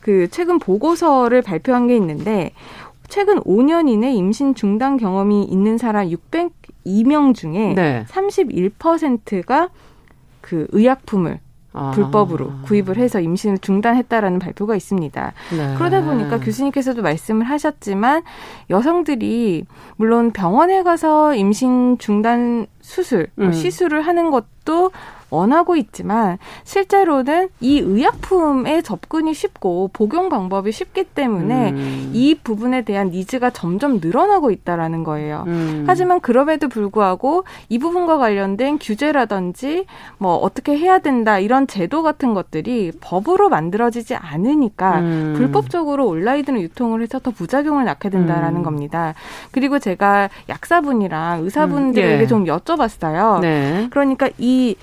[0.01, 2.53] 그 최근 보고서를 발표한 게 있는데
[3.09, 8.05] 최근 5년 이내 임신 중단 경험이 있는 사람 602명 중에 네.
[8.09, 9.69] 31%가
[10.41, 11.41] 그 의약품을
[11.79, 11.91] 아.
[11.91, 15.33] 불법으로 구입을 해서 임신을 중단했다라는 발표가 있습니다.
[15.57, 15.75] 네.
[15.77, 18.23] 그러다 보니까 교수님께서도 말씀을 하셨지만
[18.71, 19.67] 여성들이
[19.97, 23.53] 물론 병원에 가서 임신 중단 수술, 뭐 음.
[23.53, 24.91] 시술을 하는 것도
[25.31, 32.11] 원하고 있지만 실제로는 이 의약품에 접근이 쉽고 복용 방법이 쉽기 때문에 음.
[32.13, 35.45] 이 부분에 대한 니즈가 점점 늘어나고 있다라는 거예요.
[35.47, 35.85] 음.
[35.87, 39.87] 하지만 그럼에도 불구하고 이 부분과 관련된 규제라든지
[40.19, 45.35] 뭐 어떻게 해야 된다 이런 제도 같은 것들이 법으로 만들어지지 않으니까 음.
[45.37, 48.63] 불법적으로 온라인으로 유통을 해서 더 부작용을 낳게 된다라는 음.
[48.63, 49.15] 겁니다.
[49.51, 52.21] 그리고 제가 약사분이랑 의사분들에게 음.
[52.23, 52.27] 예.
[52.27, 53.41] 좀 여쭤봤어요.
[53.41, 53.89] 네.
[53.91, 54.77] 그러니까 이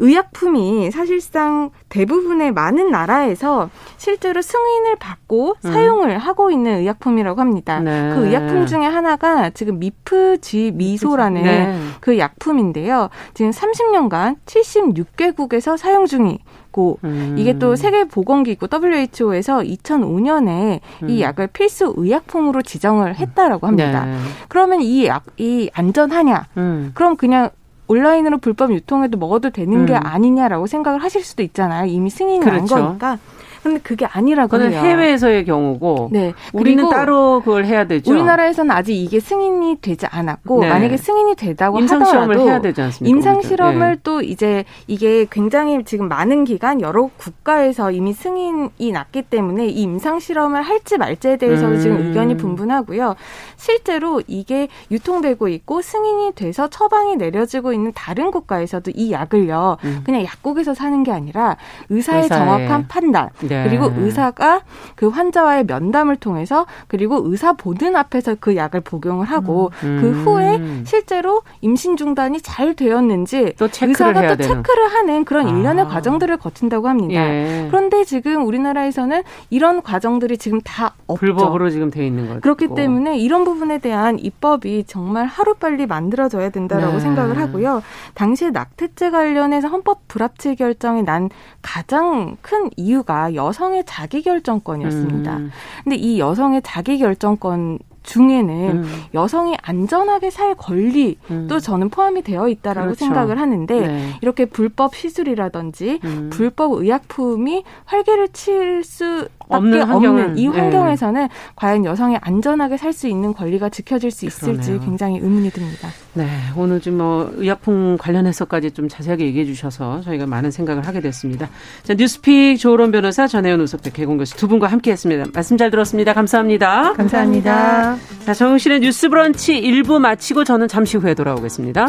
[0.00, 5.72] 의약품이 사실상 대부분의 많은 나라에서 실제로 승인을 받고 음.
[5.72, 7.80] 사용을 하고 있는 의약품이라고 합니다.
[7.80, 8.12] 네.
[8.14, 11.78] 그 의약품 중에 하나가 지금 미프지 미소라는 네.
[12.00, 13.10] 그 약품인데요.
[13.34, 16.38] 지금 30년간 76개국에서 사용 중이
[16.72, 17.34] 고 음.
[17.36, 21.10] 이게 또 세계 보건기구 WHO에서 2005년에 음.
[21.10, 24.04] 이 약을 필수 의약품으로 지정을 했다라고 합니다.
[24.04, 24.16] 네.
[24.48, 26.46] 그러면 이 약 이 안전하냐?
[26.58, 26.90] 음.
[26.94, 27.50] 그럼 그냥
[27.90, 29.86] 온라인으로 불법 유통해도 먹어도 되는 음.
[29.86, 31.86] 게 아니냐라고 생각을 하실 수도 있잖아요.
[31.86, 32.76] 이미 승인이 그렇죠.
[32.76, 33.18] 난 거니까.
[33.62, 34.80] 근데 그게 아니라고 그건 해요.
[34.80, 36.32] 해외에서의 경우고 네.
[36.52, 38.10] 우리는 따로 그걸 해야 되죠.
[38.10, 40.68] 우리나라에서는 아직 이게 승인이 되지 않았고 네.
[40.68, 43.16] 만약에 승인이 되다고 임상 하더라도 실험을 해야 되지 않습니까?
[43.16, 44.00] 임상 실험을 네.
[44.02, 50.20] 또 이제 이게 굉장히 지금 많은 기간 여러 국가에서 이미 승인이 났기 때문에 이 임상
[50.20, 51.80] 실험을 할지 말지에 대해서는 음.
[51.80, 53.16] 지금 의견이 분분하고요.
[53.56, 59.76] 실제로 이게 유통되고 있고 승인이 돼서 처방이 내려지고 있는 다른 국가에서도 이 약을요.
[59.84, 60.00] 음.
[60.04, 61.56] 그냥 약국에서 사는 게 아니라
[61.88, 62.38] 의사의, 의사의.
[62.40, 63.64] 정확한 판단 네.
[63.64, 64.62] 그리고 의사가
[64.94, 69.98] 그 환자와의 면담을 통해서 그리고 의사 보는 앞에서 그 약을 복용을 하고 음.
[70.00, 74.38] 그 후에 실제로 임신 중단이 잘 되었는지 또 의사가 또 되는.
[74.38, 75.50] 체크를 하는 그런 아.
[75.50, 77.20] 일련의 과정들을 거친다고 합니다.
[77.20, 77.66] 예.
[77.70, 81.20] 그런데 지금 우리나라에서는 이런 과정들이 지금 다 없죠.
[81.20, 82.40] 불법으로 지금 돼 있는 거죠.
[82.40, 87.00] 그렇기 때문에 이런 부분에 대한 입법이 정말 하루빨리 만들어져야 된다라고 네.
[87.00, 87.82] 생각을 하고요.
[88.14, 91.30] 당시에 낙태죄 관련해서 헌법 불합치 결정이 난
[91.62, 95.36] 가장 큰 이유가 여성의 자기결정권이었습니다.
[95.36, 95.50] 음.
[95.84, 99.02] 근데 이 여성의 자기결정권 중에는 음.
[99.14, 101.48] 여성이 안전하게 살 권리도 음.
[101.60, 103.04] 저는 포함이 되어 있다라고 그렇죠.
[103.04, 104.14] 생각을 하는데 네.
[104.22, 106.30] 이렇게 불법 시술이라든지 음.
[106.32, 110.58] 불법 의약품이 활개를 칠 수 없는, 없는 이 네.
[110.58, 111.28] 환경에서는 네.
[111.56, 114.80] 과연 여성이 안전하게 살 수 있는 권리가 지켜질 수 있을지 그러네요.
[114.80, 115.88] 굉장히 의문이 듭니다.
[116.14, 121.48] 네, 오늘 좀 뭐 의약품 관련해서까지 좀 자세하게 얘기해 주셔서 저희가 많은 생각을 하게 됐습니다.
[121.82, 125.26] 자, 뉴스픽 조론 변호사 전혜연 우석대 개공 교수 두 분과 함께했습니다.
[125.32, 126.12] 말씀 잘 들었습니다.
[126.12, 126.92] 감사합니다.
[126.92, 127.96] 감사합니다.
[128.26, 131.88] 자, 정신의 뉴스브런치 1부 마치고 저는 잠시 후에 돌아오겠습니다.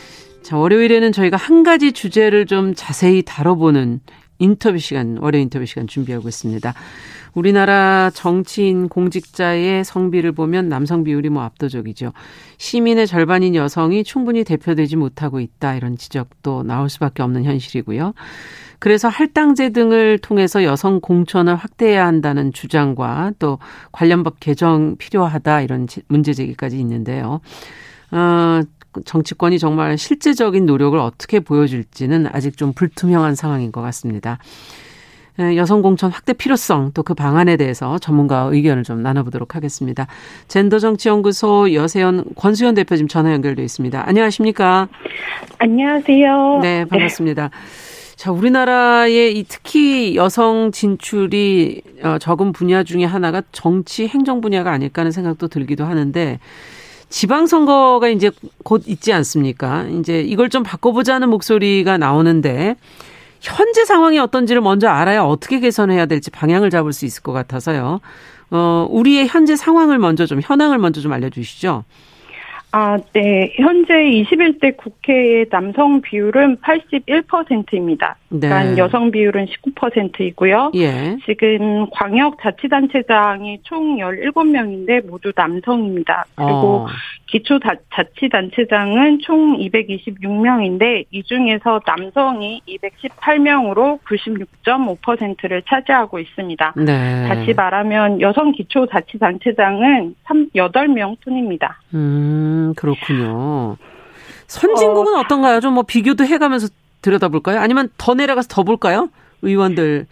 [0.41, 3.99] 자, 월요일에는 저희가 한 가지 주제를 좀 자세히 다뤄보는
[4.39, 6.73] 인터뷰 시간, 월요 인터뷰 시간 준비하고 있습니다.
[7.33, 12.11] 우리나라 정치인 공직자의 성비를 보면 남성 비율이 뭐 압도적이죠.
[12.57, 18.13] 시민의 절반인 여성이 충분히 대표되지 못하고 있다 이런 지적도 나올 수밖에 없는 현실이고요.
[18.79, 23.59] 그래서 할당제 등을 통해서 여성 공천을 확대해야 한다는 주장과 또
[23.91, 27.41] 관련 법 개정 필요하다 이런 문제 제기까지 있는데요.
[28.09, 28.61] 어,
[29.05, 34.37] 정치권이 정말 실제적인 노력을 어떻게 보여줄지는 아직 좀 불투명한 상황인 것 같습니다.
[35.55, 40.07] 여성 공천 확대 필요성 또 그 방안에 대해서 전문가 의견을 좀 나눠보도록 하겠습니다.
[40.47, 44.07] 젠더 정치연구소 여세연 권수현 대표 지금 전화 연결돼 있습니다.
[44.07, 44.87] 안녕하십니까?
[45.57, 46.59] 안녕하세요.
[46.61, 47.49] 네, 반갑습니다.
[47.49, 48.15] 네.
[48.17, 55.01] 자, 우리나라의 이 특히 여성 진출이 어, 적은 분야 중에 하나가 정치 행정 분야가 아닐까
[55.01, 56.39] 하는 생각도 들기도 하는데
[57.11, 58.31] 지방선거가 이제
[58.63, 59.83] 곧 있지 않습니까?
[59.99, 62.77] 이제 이걸 좀 바꿔보자는 목소리가 나오는데
[63.41, 67.99] 현재 상황이 어떤지를 먼저 알아야 어떻게 개선해야 될지 방향을 잡을 수 있을 것 같아서요.
[68.49, 71.83] 어, 우리의 현재 상황을 먼저 좀 현황을 먼저 좀 알려주시죠.
[72.73, 73.53] 아, 네.
[73.57, 78.15] 현재 21대 국회의 남성 비율은 81%입니다.
[78.29, 78.77] 그러니까 네.
[78.77, 80.71] 여성 비율은 19%이고요.
[80.75, 81.17] 예.
[81.25, 86.25] 지금 광역자치단체장이 총 17명인데 모두 남성입니다.
[86.35, 86.87] 그리고 어.
[87.27, 96.73] 기초자치단체장은 총 226명인데 이 중에서 남성이 218명으로 96.5%를 차지하고 있습니다.
[96.77, 97.27] 네.
[97.27, 101.81] 다시 말하면 여성 기초자치단체장은 3, 8명 뿐입니다.
[101.93, 103.77] 음, 그렇군요.
[104.47, 106.67] 선진국은 어, 떤가요 좀 뭐 비교도 해가면서
[107.01, 107.59] 들여다볼까요?
[107.59, 109.09] 아니면 더 내려가서 더 볼까요?
[109.41, 110.05] 의원들.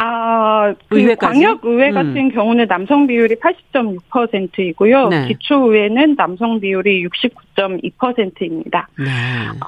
[0.00, 1.94] 아, 그 광역의회 음.
[1.94, 2.30] 같은 음.
[2.30, 5.08] 경우는 남성 비율이 80.6%이고요.
[5.08, 5.26] 네.
[5.26, 8.88] 기초의회는 남성 비율이 69.2%입니다.
[8.96, 9.04] 네.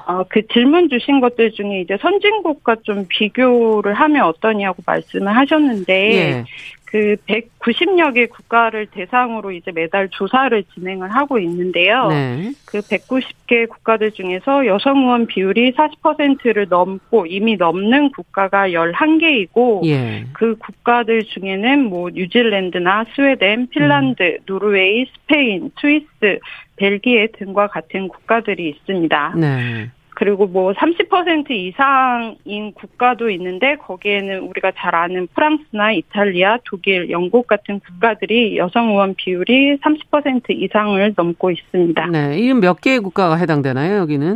[0.07, 6.45] 어, 그 질문 주신 것들 중에 이제 선진국과 좀 비교를 하면 어떠냐고 말씀을 하셨는데, 예.
[6.91, 12.09] 그 190여 개 국가를 대상으로 이제 매달 조사를 진행을 하고 있는데요.
[12.09, 12.51] 네.
[12.65, 20.25] 그 190개 국가들 중에서 여성 의원 비율이 40%를 넘고 이미 넘는 국가가 11개이고 예.
[20.33, 24.37] 그 국가들 중에는 뭐 뉴질랜드나 스웨덴, 핀란드, 음.
[24.45, 26.39] 노르웨이, 스페인, 스위스,
[26.75, 29.35] 벨기에 등과 같은 국가들이 있습니다.
[29.37, 29.91] 네.
[30.13, 37.79] 그리고 뭐 30% 이상인 국가도 있는데 거기에는 우리가 잘 아는 프랑스나 이탈리아, 독일, 영국 같은
[37.79, 42.07] 국가들이 여성 의원 비율이 30% 이상을 넘고 있습니다.
[42.07, 43.97] 네, 이건 몇 개의 국가가 해당되나요?
[43.97, 44.35] 여기는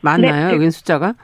[0.00, 0.46] 많나요?
[0.48, 0.54] 네.
[0.54, 1.14] 여기는 숫자가?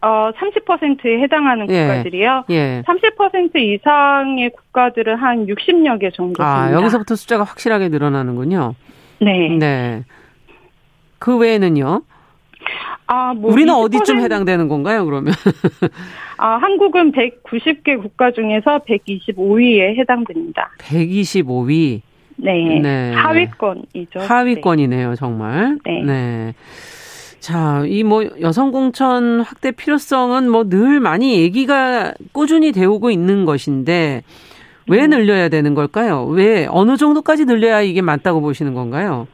[0.00, 1.86] 어, 30%에 해당하는 예.
[1.86, 2.44] 국가들이요.
[2.50, 2.82] 예.
[2.86, 6.76] 30% 이상의 국가들은 한 60여 개 정도 아, 됩니다.
[6.76, 8.74] 아, 여기서부터 숫자가 확실하게 늘어나는군요.
[9.20, 9.56] 네.
[9.58, 10.04] 네.
[11.18, 12.02] 그 외에는요?
[13.08, 13.82] 아, 뭐 우리는 20%...
[13.84, 15.32] 어디쯤 해당되는 건가요, 그러면?
[16.38, 20.70] 아, 한국은 190개 국가 중에서 125위에 해당됩니다.
[20.78, 22.02] 125위?
[22.36, 22.78] 네.
[22.80, 23.12] 네.
[23.14, 24.20] 하위권이죠.
[24.20, 25.78] 하위권이네요, 정말.
[25.84, 26.02] 네.
[26.04, 26.54] 네.
[27.40, 34.22] 자, 이 뭐 여성 공천 확대 필요성은 뭐 늘 많이 얘기가 꾸준히 되오고 있는 것인데
[34.88, 35.10] 왜 음.
[35.10, 36.24] 늘려야 되는 걸까요?
[36.26, 39.26] 왜 어느 정도까지 늘려야 이게 맞다고 보시는 건가요?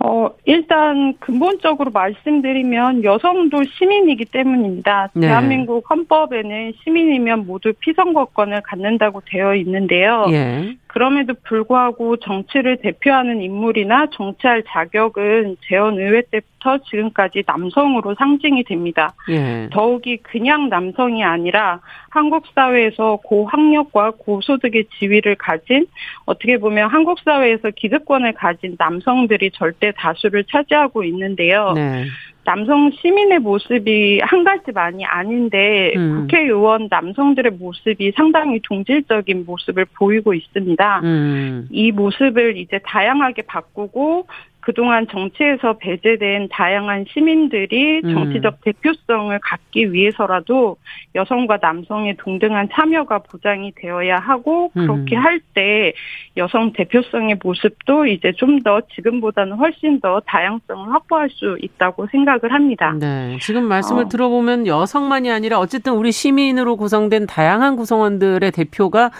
[0.00, 5.10] 어, 일단 근본적으로 말씀드리면 여성도 시민이기 때문입니다.
[5.14, 5.26] 네.
[5.26, 10.26] 대한민국 헌법에는 시민이면 모두 피선거권을 갖는다고 되어 있는데요.
[10.30, 10.76] 예.
[10.88, 19.14] 그럼에도 불구하고 정치를 대표하는 인물이나 정치할 자격은 재헌의회 때부터 지금까지 남성으로 상징이 됩니다.
[19.28, 19.68] 예.
[19.70, 25.86] 더욱이 그냥 남성이 아니라 한국 사회에서 고학력과 고소득의 지위를 가진
[26.24, 31.72] 어떻게 보면 한국 사회에서 기득권을 가진 남성들이 절대 다수를 차지하고 있는데요.
[31.74, 32.06] 네.
[32.48, 36.22] 남성 시민의 모습이 한 가지만이 아닌데 음.
[36.22, 41.00] 국회의원 남성들의 모습이 상당히 동질적인 모습을 보이고 있습니다.
[41.04, 41.68] 음.
[41.70, 44.28] 이 모습을 이제 다양하게 바꾸고
[44.68, 48.12] 그동안 정치에서 배제된 다양한 시민들이 음.
[48.12, 48.58] 정치적 음.
[48.62, 50.76] 대표성을 갖기 위해서라도
[51.14, 55.24] 여성과 남성의 동등한 참여가 보장이 되어야 하고 그렇게 음.
[55.24, 55.94] 할때
[56.36, 62.94] 여성 대표성의 모습도 이제 좀 더 지금보다는 훨씬 더 다양성을 확보할 수 있다고 생각을 합니다.
[62.98, 63.38] 네.
[63.40, 64.08] 지금 말씀을 어.
[64.08, 69.10] 들어보면 여성만이 아니라 어쨌든 우리 시민으로 구성된 다양한 구성원들의 대표가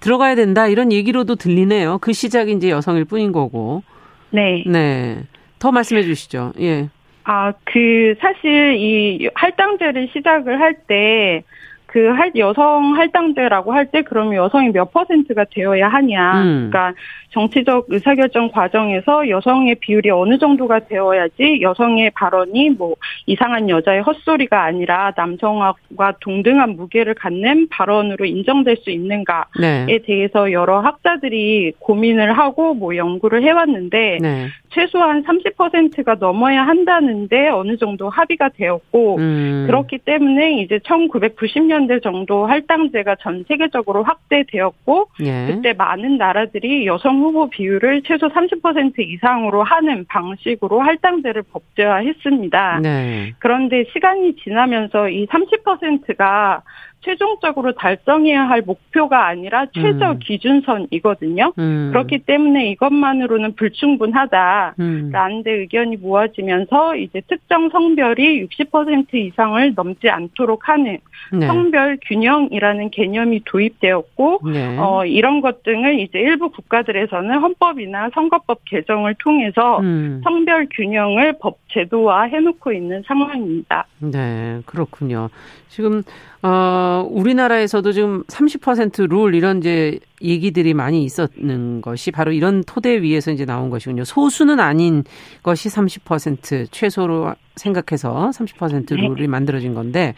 [0.00, 1.98] 들어가야 된다 이런 얘기로도 들리네요.
[2.00, 3.82] 그 시작이 이제 여성일 뿐인 거고.
[4.30, 4.62] 네.
[4.66, 5.22] 네.
[5.58, 6.52] 더 말씀해 주시죠.
[6.60, 6.88] 예.
[7.24, 11.42] 아, 그, 사실 이 할당제를 시작을 할 때
[11.88, 16.42] 그 할, 여성 할당제라고 할 때 그러면 여성이 몇 퍼센트가 되어야 하냐.
[16.42, 16.70] 음.
[16.70, 16.92] 그러니까
[17.30, 22.94] 정치적 의사결정 과정에서 여성의 비율이 어느 정도가 되어야지 여성의 발언이 뭐
[23.26, 29.98] 이상한 여자의 헛소리가 아니라 남성과 동등한 무게를 갖는 발언으로 인정될 수 있는가에 네.
[30.04, 34.48] 대해서 여러 학자들이 고민을 하고 뭐 연구를 해왔는데 네.
[34.70, 39.64] 최소한 30%가 넘어야 한다는데 어느 정도 합의가 되었고 음.
[39.66, 45.46] 그렇기 때문에 이제 1990년 대 정도 할당제가 전 세계적으로 확대되었고 예.
[45.46, 52.80] 그때 많은 나라들이 여성 후보 비율을 최소 30% 이상으로 하는 방식으로 할당제를 법제화했습니다.
[52.80, 53.34] 네.
[53.38, 56.62] 그런데 시간이 지나면서 이 30%가
[57.00, 60.18] 최종적으로 달성해야 할 목표가 아니라 최저 음.
[60.18, 61.52] 기준선이거든요.
[61.58, 61.90] 음.
[61.92, 65.42] 그렇기 때문에 이것만으로는 불충분하다라는 음.
[65.44, 70.98] 데 의견이 모아지면서 이제 특정 성별이 60% 이상을 넘지 않도록 하는
[71.32, 71.46] 네.
[71.46, 74.76] 성별 균형이라는 개념이 도입되었고 네.
[74.78, 80.20] 어, 이런 것 등을 이제 일부 국가들에서는 헌법이나 선거법 개정을 통해서 음.
[80.24, 83.86] 성별 균형을 법 제도화 해놓고 있는 상황입니다.
[83.98, 85.28] 네, 그렇군요.
[85.68, 86.02] 지금
[86.42, 93.44] 어, 우리나라에서도 지금 30%룰 이런 이제 얘기들이 많이 있었는 것이 바로 이런 토대 위에서 이제
[93.44, 94.04] 나온 것이군요.
[94.04, 95.02] 소수는 아닌
[95.42, 100.14] 것이 30% 최소로 생각해서 30% 룰이 만들어진 건데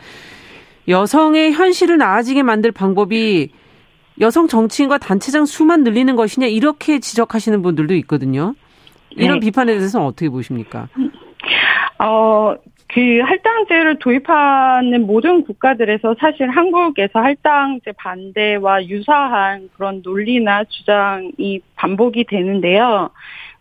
[0.89, 3.51] 여성의 현실을 나아지게 만들 방법이
[4.21, 8.55] 여성 정치인과 단체장 수만 늘리는 것이냐 이렇게 지적하시는 분들도 있거든요.
[9.11, 9.47] 이런 네.
[9.47, 10.89] 비판에 대해서는 어떻게 보십니까?
[11.99, 12.55] 어,
[12.93, 23.11] 그 할당제를 도입하는 모든 국가들에서 사실 한국에서 할당제 반대와 유사한 그런 논리나 주장이 반복이 되는데요.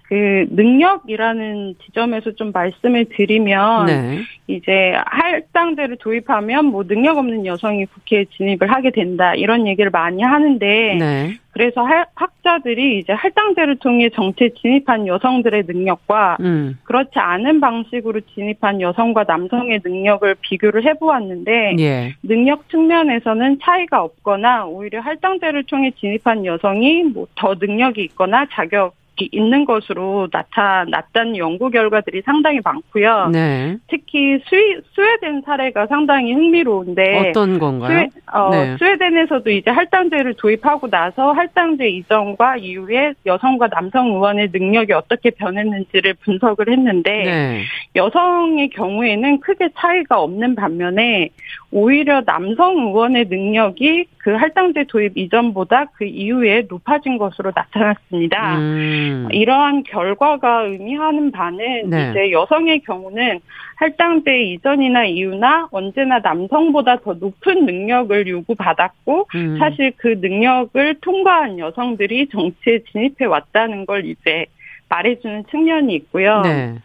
[0.10, 4.20] 그 능력이라는 지점에서 좀 말씀을 드리면 네.
[4.48, 10.98] 이제 할당제를 도입하면 뭐 능력 없는 여성이 국회에 진입을 하게 된다 이런 얘기를 많이 하는데
[11.00, 11.38] 네.
[11.52, 16.78] 그래서 학자들이 이제 할당제를 통해 정치에 진입한 여성들의 능력과 음.
[16.84, 22.14] 그렇지 않은 방식으로 진입한 여성과 남성의 능력을 비교를 해보았는데 예.
[22.24, 28.94] 능력 측면에서는 차이가 없거나 오히려 할당제를 통해 진입한 여성이 뭐 더 능력이 있거나 자격
[29.32, 33.30] 있는 것으로 나타났다는 연구 결과들이 상당히 많고요.
[33.32, 33.78] 네.
[33.88, 37.90] 특히 스위, 스웨덴 사례가 상당히 흥미로운데 어떤 건가요?
[37.90, 38.78] 스웨, 어, 네.
[38.78, 46.70] 스웨덴에서도 이제 할당제를 도입하고 나서 할당제 이전과 이후에 여성과 남성 의원의 능력이 어떻게 변했는지를 분석을
[46.70, 47.64] 했는데 네.
[47.96, 51.30] 여성의 경우에는 크게 차이가 없는 반면에
[51.72, 58.58] 오히려 남성 의원의 능력이 그 할당제 도입 이전보다 그 이후에 높아진 것으로 나타났습니다.
[58.58, 59.09] 음.
[59.32, 62.10] 이러한 결과가 의미하는 바는 네.
[62.10, 63.40] 이제 여성의 경우는
[63.76, 69.58] 할당제 이전이나 이후나 언제나 남성보다 더 높은 능력을 요구받았고 음.
[69.58, 74.46] 사실 그 능력을 통과한 여성들이 정치에 진입해 왔다는 걸 이제
[74.90, 76.42] 말해주는 측면이 있고요.
[76.42, 76.76] 네.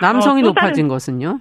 [0.00, 1.40] 남성이 어, 높아진 것은요?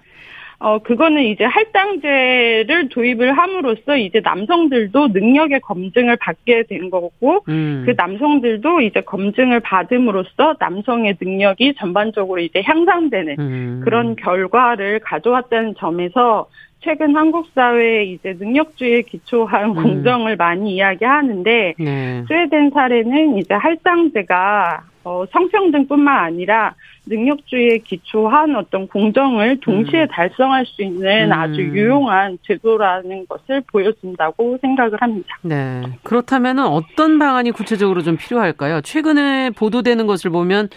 [0.60, 7.84] 어, 그거는 이제 할당제를 도입을 함으로써 이제 남성들도 능력의 검증을 받게 된 거고, 음.
[7.86, 13.82] 그 남성들도 이제 검증을 받음으로써 남성의 능력이 전반적으로 이제 향상되는 음.
[13.84, 16.48] 그런 결과를 가져왔다는 점에서
[16.80, 19.76] 최근 한국 사회에 이제 능력주의에 기초한 음.
[19.76, 22.24] 공정을 많이 이야기하는데 네.
[22.28, 30.08] 스웨덴 사례는 이제 할당제가 어, 성평등뿐만 아니라 능력주의에 기초한 어떤 공정을 동시에 음.
[30.10, 31.32] 달성할 수 있는 음.
[31.32, 35.30] 아주 유용한 제도라는 것을 보여준다고 생각을 합니다.
[35.43, 35.84] 네.
[36.03, 38.82] 그렇다면 어떤 방안이 구체적으로 좀 필요할까요?
[38.82, 40.68] 최근에 보도되는 것을 보면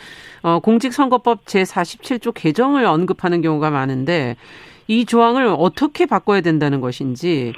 [0.43, 4.37] 어, 공직선거법 제47조 개정을 언급하는 경우가 많은데
[4.87, 7.53] 이 조항을 어떻게 바꿔야 된다는 것인지.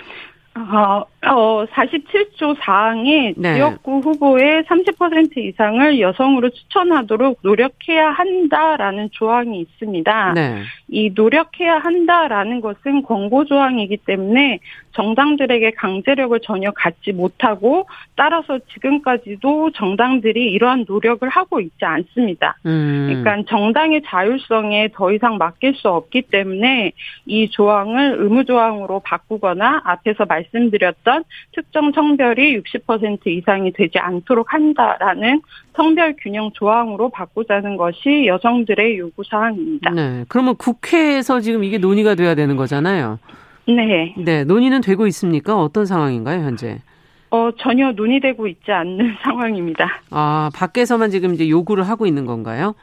[0.54, 3.54] 어, 어, 47조 4항이 네.
[3.54, 10.32] 지역구 후보의 30% 이상을 여성으로 추천하도록 노력해야 한다라는 조항이 있습니다.
[10.34, 10.62] 네.
[10.88, 14.58] 이 노력해야 한다라는 것은 권고 조항이기 때문에
[14.94, 22.58] 정당들에게 강제력을 전혀 갖지 못하고 따라서 지금까지도 정당들이 이러한 노력을 하고 있지 않습니다.
[22.66, 23.06] 음.
[23.08, 26.92] 그러니까 정당의 자율성에 더 이상 맡길 수 없기 때문에
[27.26, 31.11] 이 조항을 의무 조항으로 바꾸거나 앞에서 말씀드렸던
[31.54, 35.40] 특정 성별이 60% 이상이 되지 않도록 한다라는
[35.74, 39.90] 성별 균형 조항으로 바꾸자는 것이 여성들의 요구 사항입니다.
[39.90, 40.24] 네.
[40.28, 43.18] 그러면 국회에서 지금 이게 논의가 돼야 되는 거잖아요.
[43.66, 44.14] 네.
[44.16, 45.60] 네, 논의는 되고 있습니까?
[45.60, 46.78] 어떤 상황인가요, 현재?
[47.30, 50.02] 어, 전혀 논의되고 있지 않는 상황입니다.
[50.10, 52.74] 아, 밖에서만 지금 이제 요구를 하고 있는 건가요?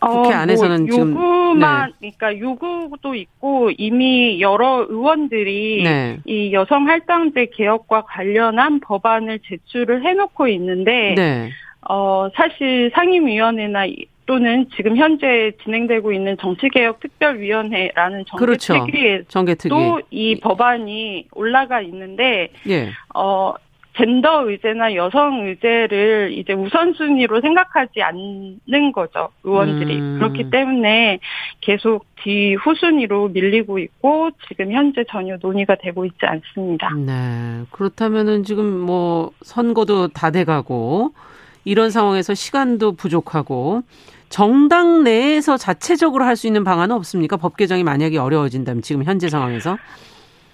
[0.00, 2.12] 국회 어, 안에서는 뭐 지금 요구만 네.
[2.18, 6.18] 그러니까 요구도 있고 이미 여러 의원들이 네.
[6.24, 11.50] 이 여성 할당제 개혁과 관련한 법안을 제출을 해놓고 있는데 네.
[11.88, 13.86] 어 사실 상임위원회나
[14.26, 20.00] 또는 지금 현재 진행되고 있는 정치개혁특별위원회라는 정개특위에도 그렇죠.
[20.10, 22.90] 이 법안이 올라가 있는데 예.
[23.14, 23.54] 어
[23.96, 30.18] 젠더 의제나 여성 의제를 이제 우선순위로 생각하지 않는 거죠 의원들이 음.
[30.18, 31.18] 그렇기 때문에
[31.60, 36.90] 계속 뒤 후순위로 밀리고 있고 지금 현재 전혀 논의가 되고 있지 않습니다.
[36.94, 41.12] 네 그렇다면은 지금 뭐 선거도 다 돼가고
[41.64, 43.82] 이런 상황에서 시간도 부족하고
[44.28, 47.36] 정당 내에서 자체적으로 할 수 있는 방안은 없습니까?
[47.36, 49.78] 법 개정이 만약에 어려워진다면 지금 현재 상황에서?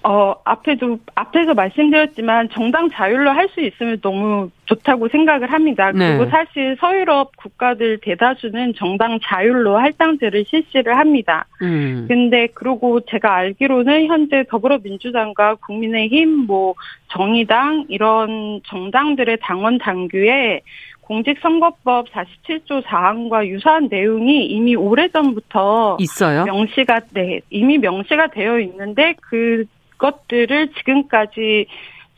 [0.04, 5.92] 어, 앞에도, 앞에서 말씀드렸지만 정당 자율로 할 수 있으면 너무 좋다고 생각을 합니다.
[5.92, 6.30] 그리고 네.
[6.30, 11.46] 사실 서유럽 국가들 대다수는 정당 자율로 할당제를 실시를 합니다.
[11.60, 12.06] 음.
[12.08, 16.74] 근데 그리고 제가 알기로는 현재 더불어민주당과 국민의힘, 뭐
[17.08, 20.62] 정의당 이런 정당들의 당원 당규에
[21.02, 26.44] 공직선거법 47조 4항과 유사한 내용이 이미 오래전부터 있어요.
[26.44, 29.64] 명시가 네, 이미 명시가 되어 있는데 그
[30.02, 31.66] 것들을 지금까지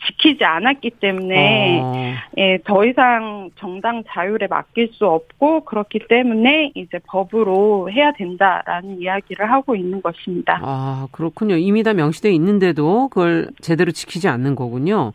[0.06, 2.14] 지키지 않았기 때문에 어.
[2.36, 9.50] 예, 더 이상 정당 자율에 맡길 수 없고 그렇기 때문에 이제 법으로 해야 된다라는 이야기를
[9.50, 10.60] 하고 있는 것입니다.
[10.62, 11.56] 아 그렇군요.
[11.56, 15.12] 이미 다 명시돼 있는데도 그걸 제대로 지키지 않는 거군요.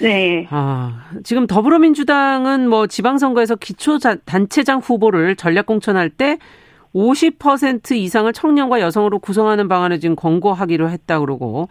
[0.00, 0.46] 네.
[0.50, 6.38] 아 지금 더불어민주당은 뭐 지방선거에서 기초 단체장 후보를 전략 공천할 때
[6.94, 11.68] 50% 이상을 청년과 여성으로 구성하는 방안을 지금 권고하기로 했다 그러고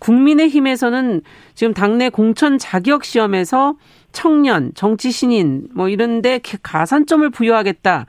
[0.00, 1.20] 국민의힘에서는
[1.54, 3.76] 지금 당내 공천 자격 시험에서
[4.12, 8.06] 청년, 정치 신인 뭐 이런데 가산점을 부여하겠다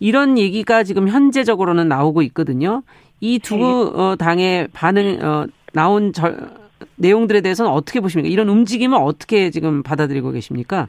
[0.00, 2.82] 이런 얘기가 지금 현재적으로는 나오고 있거든요.
[3.20, 3.62] 이두 네.
[3.62, 6.34] 어, 당의 반응 어, 나온 저,
[6.96, 8.28] 내용들에 대해서는 어떻게 보십니까?
[8.28, 10.88] 이런 움직임을 어떻게 지금 받아들이고 계십니까?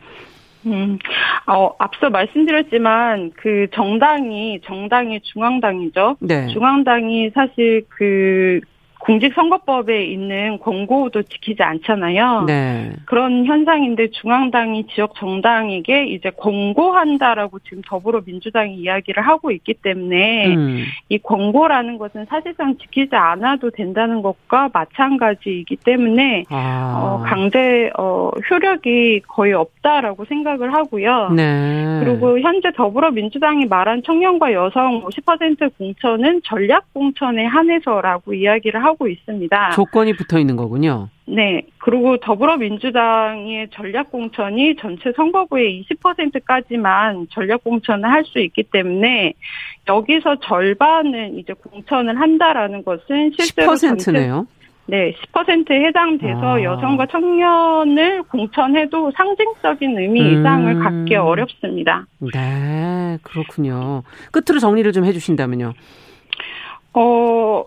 [0.66, 0.98] 음,
[1.46, 6.18] 어, 앞서 말씀드렸지만 그 정당이 정당이 중앙당이죠.
[6.20, 6.48] 네.
[6.48, 8.62] 중앙당이 사실 그
[9.04, 12.46] 공직선거법에 있는 권고도 지키지 않잖아요.
[12.48, 12.94] 네.
[13.06, 20.86] 그런 현상인데 중앙당이 지역 정당에게 이제 권고한다라고 지금 더불어민주당이 이야기를 하고 있기 때문에 음.
[21.10, 26.94] 이 권고라는 것은 사실상 지키지 않아도 된다는 것과 마찬가지이기 때문에 아.
[26.96, 31.32] 어, 강제 어, 효력이 거의 없다라고 생각을 하고요.
[31.36, 32.00] 네.
[32.04, 39.72] 그리고 현재 더불어민주당이 말한 청년과 여성 50% 공천은 전략 공천에 한해서라고 이야기를 하고 하고 있습니다.
[39.72, 41.10] 조건이 붙어 있는 거군요.
[41.26, 41.64] 네.
[41.80, 49.34] 그리고 더불어민주당의 전략공천이 전체 선거구의 20%까지만 전략공천을 할 수 있기 때문에
[49.90, 54.48] 여기서 절반은 이제 공천을 한다라는 것은 실제로 10%네요.
[54.86, 56.64] 네, 10%에 해당돼서 아.
[56.64, 60.40] 여성과 청년을 공천해도 상징적인 의미 음.
[60.40, 62.06] 이상을 갖기 어렵습니다.
[62.34, 64.04] 네, 그렇군요.
[64.32, 65.74] 끝으로 정리를 좀 해주신다면요.
[66.94, 67.64] 어,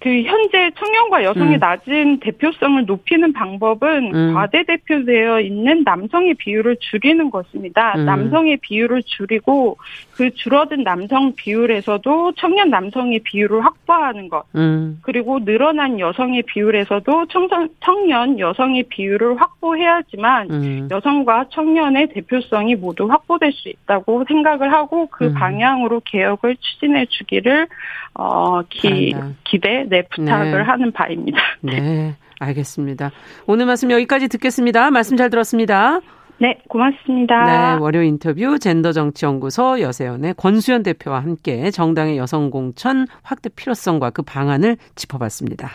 [0.00, 1.60] 그 현재 청년과 여성의 음.
[1.60, 4.34] 낮은 대표성을 높이는 방법은 음.
[4.34, 7.94] 과대 대표되어 있는 남성의 비율을 줄이는 것입니다.
[7.96, 8.06] 음.
[8.06, 9.76] 남성의 비율을 줄이고
[10.16, 14.44] 그 줄어든 남성 비율에서도 청년 남성의 비율을 확보하는 것.
[14.54, 14.98] 음.
[15.02, 20.88] 그리고 늘어난 여성의 비율에서도 청선, 청년 여성의 비율을 확보해야지만 음.
[20.90, 25.34] 여성과 청년의 대표성이 모두 확보될 수 있다고 생각을 하고 그 음.
[25.34, 27.68] 방향으로 개혁을 추진해 주기를
[28.14, 30.62] 어, 기, 기대 네, 부탁을 네.
[30.62, 31.38] 하는 바입니다.
[31.60, 33.10] 네, 알겠습니다.
[33.46, 34.90] 오늘 말씀 여기까지 듣겠습니다.
[34.90, 36.00] 말씀 잘 들었습니다.
[36.38, 37.74] 네, 고맙습니다.
[37.74, 44.78] 네, 월요 인터뷰 젠더정치연구소 여세연의 권수현 대표와 함께 정당의 여성 공천 확대 필요성과 그 방안을
[44.94, 45.70] 짚어봤습니다.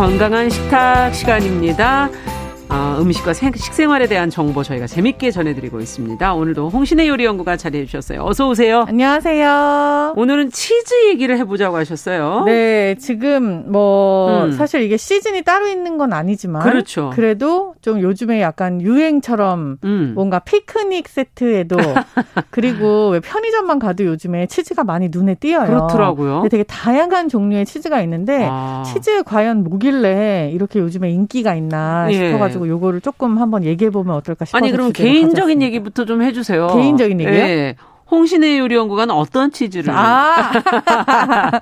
[0.00, 2.08] 건강한 식탁 시간입니다.
[2.70, 6.32] 어, 음식과 생, 식생활에 대한 정보 저희가 재밌게 전해드리고 있습니다.
[6.32, 8.24] 오늘도 홍신의 요리 연구가 자리해 주셨어요.
[8.24, 8.86] 어서 오세요.
[8.88, 10.14] 안녕하세요.
[10.16, 12.44] 오늘은 치즈 얘기를 해보자고 하셨어요.
[12.46, 14.52] 네, 지금 뭐 음.
[14.52, 17.10] 사실 이게 시즌이 따로 있는 건 아니지만 그렇죠.
[17.14, 20.12] 그래도 좀 요즘에 약간 유행처럼 음.
[20.14, 21.76] 뭔가 피크닉 세트에도
[22.50, 25.66] 그리고 왜 편의점만 가도 요즘에 치즈가 많이 눈에 띄어요.
[25.66, 26.46] 그렇더라고요.
[26.50, 28.82] 되게 다양한 종류의 치즈가 있는데 아.
[28.86, 32.14] 치즈 과연 뭐길래 이렇게 요즘에 인기가 있나 예.
[32.14, 32.50] 싶어가지고.
[32.50, 34.58] 가지고 요거를 조금 한번 얘기해 보면 어떨까 싶어요.
[34.62, 35.66] 아니 그럼 개인적인 가져왔습니다.
[35.66, 36.68] 얘기부터 좀 해주세요.
[36.68, 37.32] 개인적인 얘기요?
[37.32, 37.76] 네.
[38.10, 40.50] 홍신의 요리연구가는 어떤 치즈를 아.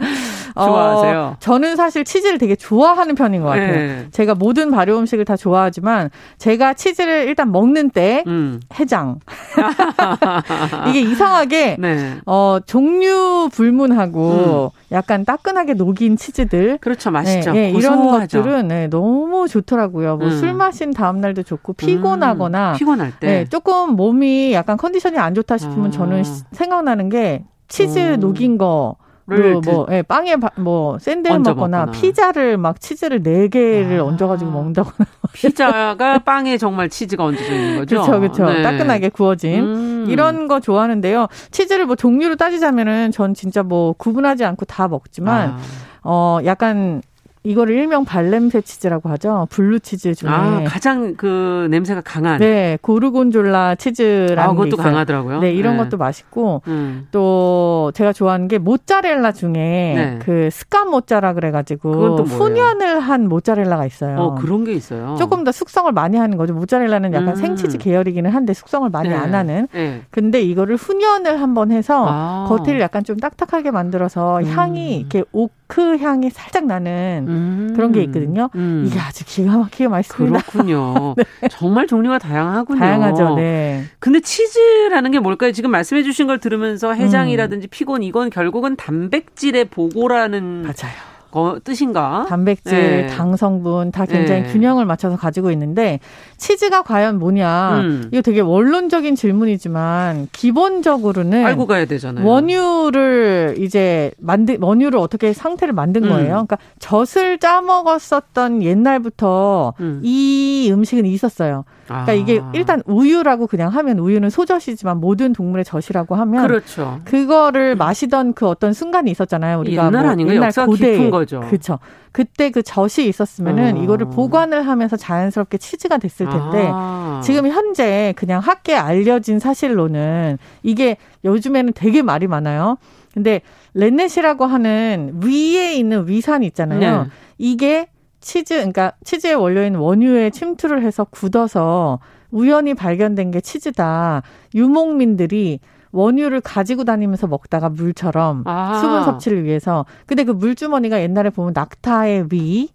[0.54, 1.20] 좋아하세요?
[1.20, 3.72] 어, 저는 사실 치즈를 되게 좋아하는 편인 것 같아요.
[3.72, 4.06] 네.
[4.10, 8.60] 제가 모든 발효 음식을 다 좋아하지만 제가 치즈를 일단 먹는 때 음.
[8.78, 9.20] 해장.
[10.88, 12.16] 이게 이상하게 네.
[12.26, 14.78] 어, 종류 불문하고 음.
[14.92, 16.78] 약간 따끈하게 녹인 치즈들.
[16.80, 17.52] 그렇죠, 맛있죠.
[17.52, 20.16] 네, 네, 이런 것들은 네, 너무 좋더라고요.
[20.16, 20.56] 뭐술 음.
[20.56, 25.58] 마신 다음 날도 좋고 피곤하거나 음, 피곤할 때 네, 조금 몸이 약간 컨디션이 안 좋다
[25.58, 25.90] 싶으면 아.
[25.90, 26.22] 저는
[26.52, 28.20] 생각나는 게 치즈 음.
[28.20, 28.96] 녹인 거.
[29.30, 31.90] 뭐 예, 빵에 뭐 샌드를 먹거나 먹거나.
[31.92, 34.04] 피자를 막 치즈를 네 개를 아.
[34.04, 37.96] 얹어가지고 먹는다거나 피자가 빵에 정말 치즈가 얹어져 있는 거죠.
[37.96, 38.46] 그렇죠, 그렇죠.
[38.46, 38.62] 네.
[38.62, 40.06] 따끈하게 구워진 음.
[40.08, 41.26] 이런 거 좋아하는데요.
[41.50, 45.58] 치즈를 뭐 종류로 따지자면은 전 진짜 뭐 구분하지 않고 다 먹지만 아.
[46.04, 47.02] 어 약간
[47.44, 49.46] 이거를 일명 발냄새 치즈라고 하죠.
[49.50, 52.38] 블루 치즈 중에 아, 가장 그 냄새가 강한.
[52.38, 55.40] 네, 고르곤졸라 치즈라는 아, 그것도 강하더라고요.
[55.40, 55.84] 네, 이런 네.
[55.84, 57.06] 것도 맛있고 음.
[57.10, 60.18] 또 제가 좋아하는 게 모짜렐라 중에 네.
[60.22, 64.18] 그 스카 모짜라 그래가지고 훈연을 한 모짜렐라가 있어요.
[64.18, 65.16] 어, 그런 게 있어요.
[65.18, 66.54] 조금 더 숙성을 많이 하는 거죠.
[66.54, 67.36] 모짜렐라는 약간 음.
[67.36, 69.14] 생치즈 계열이기는 한데 숙성을 많이 네.
[69.14, 69.68] 안 하는.
[69.72, 70.02] 네.
[70.10, 72.46] 근데 이거를 훈연을 한번 해서 아.
[72.48, 75.00] 겉을 약간 좀 딱딱하게 만들어서 향이 음.
[75.00, 75.24] 이렇게
[75.68, 77.26] 오크 향이 살짝 나는.
[77.28, 77.68] 음.
[77.68, 77.72] 음.
[77.76, 78.48] 그런 게 있거든요.
[78.54, 78.84] 음.
[78.86, 80.40] 이게 아주 기가 막히게 맛있습니다.
[80.40, 81.14] 그렇군요.
[81.42, 81.48] 네.
[81.50, 82.78] 정말 종류가 다양하군요.
[82.78, 83.36] 다양하죠.
[83.36, 83.84] 네.
[83.98, 85.52] 근데 치즈라는 게 뭘까요?
[85.52, 91.17] 지금 말씀해 주신 걸 들으면서 해장이라든지 피곤 이건 결국은 단백질의 보고라는 맞아요.
[91.30, 92.26] 거, 뜻인가?
[92.28, 93.06] 단백질, 네.
[93.06, 94.52] 당 성분 다 굉장히 네.
[94.52, 96.00] 균형을 맞춰서 가지고 있는데
[96.36, 97.80] 치즈가 과연 뭐냐?
[97.80, 98.08] 음.
[98.12, 102.26] 이거 되게 원론적인 질문이지만 기본적으로는 알고 가야 되잖아요.
[102.26, 106.08] 원유를 이제 만든 원유를 어떻게 상태를 만든 음.
[106.10, 106.28] 거예요.
[106.28, 110.00] 그러니까 젖을 짜 먹었었던 옛날부터 음.
[110.02, 111.64] 이 음식은 있었어요.
[111.88, 112.14] 그러니까 아.
[112.14, 117.00] 이게 일단 우유라고 그냥 하면 우유는 소젖이지만 모든 동물의 젖이라고 하면 그렇죠.
[117.04, 119.58] 그거를 마시던 그 어떤 순간이 있었잖아요.
[119.60, 120.36] 우리가 옛날 뭐 아닌가요?
[120.36, 121.40] 옛날 고대 거죠.
[121.40, 121.78] 그렇죠.
[122.12, 123.82] 그때 그 젖이 있었으면은 어.
[123.82, 127.20] 이거를 보관을 하면서 자연스럽게 치즈가 됐을 텐데 아.
[127.24, 132.76] 지금 현재 그냥 학계에 알려진 사실로는 이게 요즘에는 되게 말이 많아요.
[133.14, 133.40] 근데
[133.74, 137.04] 렌넷이라고 하는 위에 있는 위산 있잖아요.
[137.04, 137.10] 네.
[137.38, 137.88] 이게
[138.20, 142.00] 치즈, 그러니까 치즈의 원료인 원유에 침투를 해서 굳어서
[142.30, 144.22] 우연히 발견된 게 치즈다.
[144.54, 145.60] 유목민들이
[145.92, 148.80] 원유를 가지고 다니면서 먹다가 물처럼 아.
[148.80, 149.86] 수분 섭취를 위해서.
[150.06, 152.68] 근데 그 물주머니가 옛날에 보면 낙타의 위,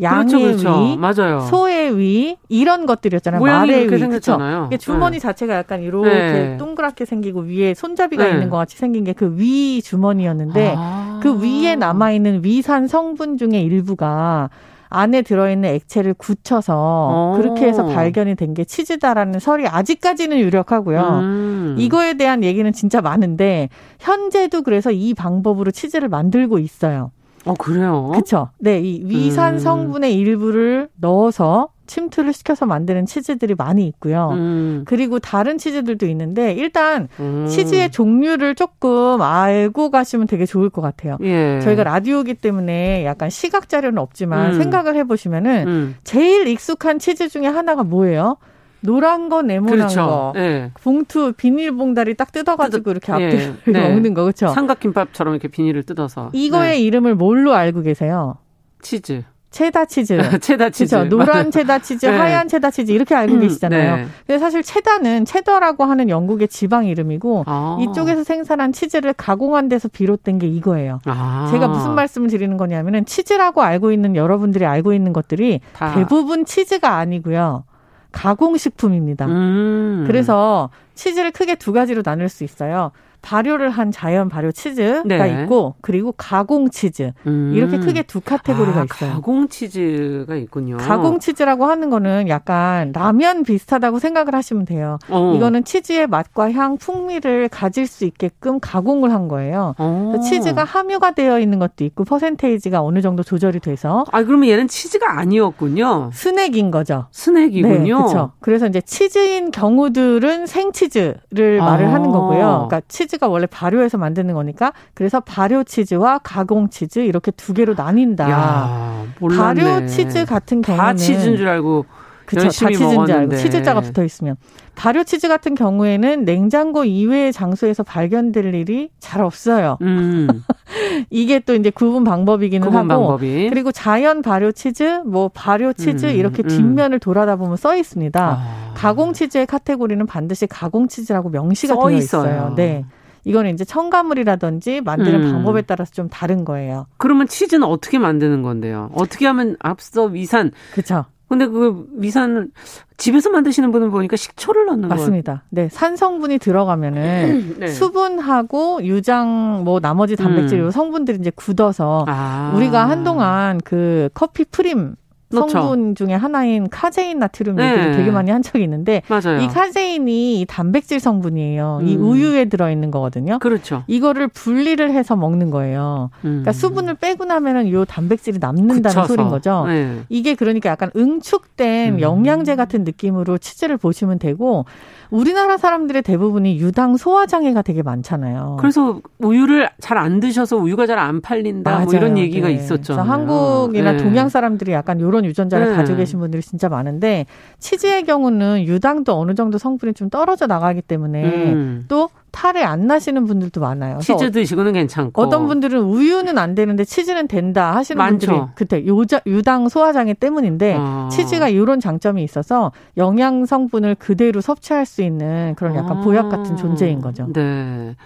[0.00, 0.80] 양의 그렇죠, 그렇죠.
[0.80, 1.40] 위, 맞아요.
[1.40, 3.42] 소의 위 이런 것들이었잖아요.
[3.42, 4.38] 말의 위, 그렇죠.
[4.66, 5.20] 이게 주머니 네.
[5.20, 6.56] 자체가 약간 이렇게 네.
[6.56, 8.30] 동그랗게 생기고 위에 손잡이가 네.
[8.32, 11.20] 있는 것 같이 생긴 게 그 위 주머니였는데 아.
[11.22, 14.50] 그 위에 남아 있는 위산 성분 중에 일부가
[14.90, 17.36] 안에 들어있는 액체를 굳혀서 오.
[17.36, 21.00] 그렇게 해서 발견이 된 게 치즈다라는 설이 아직까지는 유력하고요.
[21.22, 21.74] 음.
[21.78, 23.68] 이거에 대한 얘기는 진짜 많은데
[23.98, 27.10] 현재도 그래서 이 방법으로 치즈를 만들고 있어요.
[27.48, 28.08] 어 그래요?
[28.12, 28.50] 그렇죠.
[28.58, 29.58] 네, 이 위산 음.
[29.58, 34.30] 성분의 일부를 넣어서 침투를 시켜서 만드는 치즈들이 많이 있고요.
[34.34, 34.84] 음.
[34.86, 37.46] 그리고 다른 치즈들도 있는데 일단 음.
[37.48, 41.16] 치즈의 종류를 조금 알고 가시면 되게 좋을 것 같아요.
[41.22, 41.60] 예.
[41.62, 44.58] 저희가 라디오기 때문에 약간 시각 자료는 없지만 음.
[44.58, 45.96] 생각을 해보시면은 음.
[46.04, 48.36] 제일 익숙한 치즈 중에 하나가 뭐예요?
[48.80, 50.06] 노란 거 네모난 그렇죠.
[50.06, 50.70] 거 네.
[50.82, 53.54] 봉투 비닐봉다리 딱 뜯어가지고 뜯어, 이렇게 앞뒤로 예.
[53.72, 53.88] 네.
[53.88, 56.80] 먹는 거 그렇죠 삼각김밥처럼 이렇게 비닐을 뜯어서 이거의 네.
[56.80, 58.36] 이름을 뭘로 알고 계세요?
[58.82, 60.18] 치즈 체다 치즈.
[60.40, 60.94] 체다 치즈.
[60.94, 61.08] 그렇죠.
[61.08, 62.16] 노란 체다 치즈, 네.
[62.16, 63.96] 하얀 체다 치즈 이렇게 알고 음, 계시잖아요.
[63.96, 64.06] 네.
[64.26, 67.78] 근데 사실 체다는 체더라고 하는 영국의 지방 이름이고 아.
[67.80, 71.00] 이쪽에서 생산한 치즈를 가공한 데서 비롯된 게 이거예요.
[71.06, 71.48] 아.
[71.50, 75.94] 제가 무슨 말씀을 드리는 거냐면은 치즈라고 알고 있는 여러분들이 알고 있는 것들이 다.
[75.94, 77.64] 대부분 치즈가 아니고요.
[78.12, 79.26] 가공식품입니다.
[79.26, 80.04] 음.
[80.06, 82.92] 그래서 치즈를 크게 두 가지로 나눌 수 있어요.
[83.22, 85.42] 발효를 한 자연 발효 치즈가 네.
[85.42, 87.52] 있고 그리고 가공 치즈 음.
[87.54, 89.12] 이렇게 크게 두 카테고리가 아, 있어요.
[89.14, 90.76] 가공 치즈가 있군요.
[90.76, 94.98] 가공 치즈라고 하는 거는 약간 라면 비슷하다고 생각을 하시면 돼요.
[95.08, 95.34] 어.
[95.34, 99.74] 이거는 치즈의 맛과 향, 풍미를 가질 수 있게끔 가공을 한 거예요.
[99.78, 100.14] 어.
[100.22, 104.04] 치즈가 함유가 되어 있는 것도 있고 퍼센테이지가 어느 정도 조절이 돼서.
[104.12, 106.10] 아 그러면 얘는 치즈가 아니었군요.
[106.12, 107.06] 스낵인 거죠.
[107.10, 107.78] 스낵이군요.
[107.78, 108.32] 네, 그렇죠.
[108.40, 111.64] 그래서 이제 치즈인 경우들은 생치즈를 아.
[111.64, 112.66] 말을 하는 거고요.
[112.68, 118.30] 그러니까 치즈가 원래 발효해서 만드는 거니까 그래서 발효 치즈와 가공 치즈 이렇게 두 개로 나뉜다.
[118.30, 119.04] 야,
[119.36, 121.86] 발효 치즈 같은 경우는 다 치즈인 줄 알고
[122.28, 124.36] 그쵸, 다 치즈인 줄 알고 치즈자가 붙어 있으면
[124.74, 129.78] 발효 치즈 같은 경우에는 냉장고 이외의 장소에서 발견될 일이 잘 없어요.
[129.80, 130.28] 음.
[131.10, 133.48] 이게 또 이제 구분 방법이기는 구분 하고 방법이.
[133.50, 136.10] 그리고 자연 발효 치즈, 뭐 발효 치즈 음.
[136.10, 136.48] 이렇게 음.
[136.48, 138.20] 뒷면을 돌아다 보면 써 있습니다.
[138.22, 138.72] 아.
[138.74, 142.22] 가공 치즈의 카테고리는 반드시 가공 치즈라고 명시가 되어 있어요.
[142.30, 142.52] 있어요.
[142.54, 142.84] 네.
[143.24, 145.32] 이거는 이제 첨가물이라든지 만드는 음.
[145.32, 146.86] 방법에 따라서 좀 다른 거예요.
[146.96, 148.90] 그러면 치즈는 어떻게 만드는 건데요?
[148.94, 151.04] 어떻게 하면 앞서 위산 그렇죠.
[151.28, 152.48] 근데 그 위산을
[152.96, 155.00] 집에서 만드시는 분은 보니까 식초를 넣는 거예요.
[155.00, 155.44] 맞습니다.
[155.50, 157.66] 네, 산 성분이 들어가면은 네.
[157.68, 160.70] 수분하고 유장 뭐 나머지 단백질 음.
[160.70, 162.52] 성분들이 이제 굳어서 아.
[162.56, 164.94] 우리가 한동안 그 커피 프림
[165.30, 165.48] 그렇죠.
[165.48, 167.96] 성분 중에 하나인 카제인 나트륨 얘기를 네.
[167.96, 169.40] 되게 많이 한 적이 있는데 맞아요.
[169.42, 171.78] 이 카제인이 단백질 성분이에요.
[171.82, 171.88] 음.
[171.88, 173.38] 이 우유에 들어 있는 거거든요.
[173.38, 173.84] 그렇죠.
[173.86, 176.10] 이거를 분리를 해서 먹는 거예요.
[176.24, 176.42] 음.
[176.42, 179.06] 그러니까 수분을 빼고 나면은 요 단백질이 남는다는 그쵸.
[179.06, 179.64] 소리인 거죠.
[179.66, 180.00] 네.
[180.08, 182.00] 이게 그러니까 약간 응축된 음.
[182.00, 184.64] 영양제 같은 느낌으로 치즈를 보시면 되고
[185.10, 188.56] 우리나라 사람들의 대부분이 유당 소화 장애가 되게 많잖아요.
[188.60, 192.54] 그래서 우유를 잘 안 드셔서 우유가 잘 안 팔린다 뭐 이런 얘기가 네.
[192.54, 192.94] 있었죠.
[192.94, 193.98] 한국이나 네.
[193.98, 195.76] 동양 사람들이 약간 요런 유전자를 네.
[195.76, 197.26] 가지고 계신 분들이 진짜 많은데
[197.58, 201.84] 치즈의 경우는 유당도 어느 정도 성분이 좀 떨어져 나가기 때문에 음.
[201.88, 203.98] 또 탈이 안 나시는 분들도 많아요.
[203.98, 208.26] 치즈 드시고는 괜찮고 어떤 분들은 우유는 안 되는데 치즈는 된다 하시는 많죠.
[208.26, 211.08] 분들이 그때 요자, 유당 소화장애 때문인데 아.
[211.10, 216.00] 치즈가 이런 장점이 있어서 영양 성분을 그대로 섭취할 수 있는 그런 약간 아.
[216.00, 217.26] 보약 같은 존재인 거죠.
[217.32, 217.96] 네.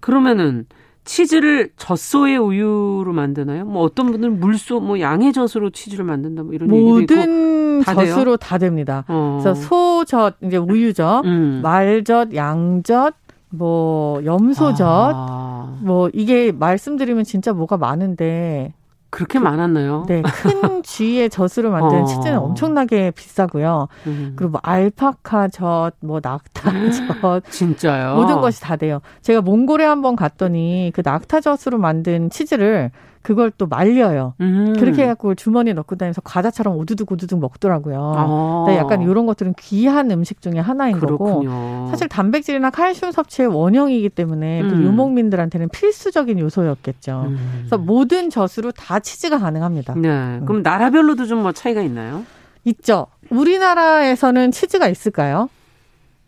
[0.00, 0.66] 그러면은
[1.06, 3.64] 치즈를 젖소의 우유로 만드나요?
[3.64, 8.58] 뭐 어떤 분들은 물소, 뭐 양의 젖으로 치즈를 만든다 뭐 이런 모든 다 젖으로 다
[8.58, 9.04] 됩니다.
[9.08, 9.40] 어.
[9.40, 11.60] 그래서 소젖 이제 우유젖, 음.
[11.62, 13.14] 말젖, 양젖,
[13.50, 15.78] 뭐 염소젖, 아.
[15.80, 18.74] 뭐 이게 말씀드리면 진짜 뭐가 많은데
[19.10, 20.04] 그렇게 그, 많았나요?
[20.08, 22.04] 네, 큰 쥐의 젖으로 만든 어.
[22.04, 23.88] 치즈는 엄청나게 비싸고요.
[24.06, 24.32] 음.
[24.36, 26.70] 그리고 뭐 알파카 젖, 뭐 낙타
[27.20, 28.16] 젖, 진짜요?
[28.16, 29.00] 모든 것이 다 돼요.
[29.22, 32.90] 제가 몽골에 한번 갔더니 그 낙타 젖으로 만든 치즈를
[33.26, 34.34] 그걸 또 말려요.
[34.40, 34.72] 음.
[34.78, 38.14] 그렇게 해갖고 주머니에 넣고 다니면서 과자처럼 오두둑 오두둑 먹더라고요.
[38.16, 38.66] 아.
[38.76, 41.50] 약간 이런 것들은 귀한 음식 중에 하나인 그렇군요.
[41.50, 44.70] 거고 사실 단백질이나 칼슘 섭취의 원형이기 때문에 그 음.
[44.70, 47.24] 그 유목민들한테는 필수적인 요소였겠죠.
[47.26, 47.38] 음.
[47.58, 49.94] 그래서 모든 젖으로 다 치즈가 가능합니다.
[49.96, 50.08] 네.
[50.08, 50.42] 음.
[50.46, 52.22] 그럼 나라별로도 좀 뭐 차이가 있나요?
[52.64, 53.06] 있죠.
[53.30, 55.48] 우리나라에서는 치즈가 있을까요?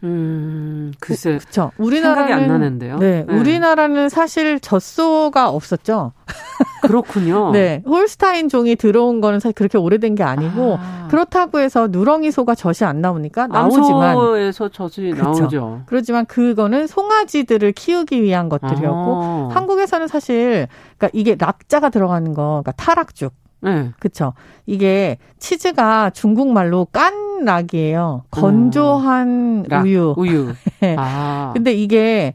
[0.04, 1.38] 음, 글쎄.
[1.38, 1.72] 그쵸.
[1.76, 2.28] 우리나라는.
[2.28, 2.98] 생각이 안 나는데요.
[2.98, 3.34] 네, 네.
[3.34, 6.12] 우리나라는 사실 젖소가 없었죠.
[6.82, 7.50] 그렇군요.
[7.52, 7.82] 네.
[7.86, 11.08] 홀스타인 종이 들어온 거는 사실 그렇게 오래된 게 아니고, 아.
[11.10, 14.10] 그렇다고 해서 누렁이 소가 젖이 안 나오니까 나오지만.
[14.10, 15.22] 암소에서 젖이 그쵸.
[15.22, 15.82] 나오죠.
[15.86, 19.48] 그렇지만 그거는 송아지들을 키우기 위한 것들이었고, 아.
[19.52, 23.32] 한국에서는 사실, 그러니까 이게 락자가 들어가는 거, 그러니까 타락죽.
[23.60, 23.90] 네.
[23.98, 24.34] 그쵸.
[24.66, 28.24] 이게 치즈가 중국말로 깐 락이에요.
[28.30, 29.82] 건조한 음.
[29.82, 30.14] 우유.
[30.16, 30.52] 우유.
[30.80, 30.96] 네.
[30.98, 31.52] 아.
[31.54, 32.34] 근데 이게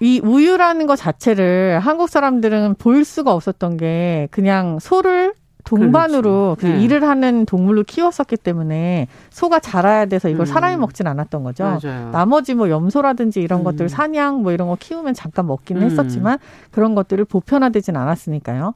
[0.00, 6.82] 이 우유라는 것 자체를 한국 사람들은 볼 수가 없었던 게 그냥 소를 동반으로 그 네.
[6.82, 10.46] 일을 하는 동물로 키웠었기 때문에 소가 자라야 돼서 이걸 음.
[10.46, 11.64] 사람이 먹진 않았던 거죠.
[11.64, 12.10] 맞아요.
[12.10, 13.64] 나머지 뭐 염소라든지 이런 음.
[13.64, 15.86] 것들 사냥 뭐 이런 거 키우면 잠깐 먹기는 음.
[15.86, 16.38] 했었지만
[16.70, 18.74] 그런 것들을 보편화되진 않았으니까요.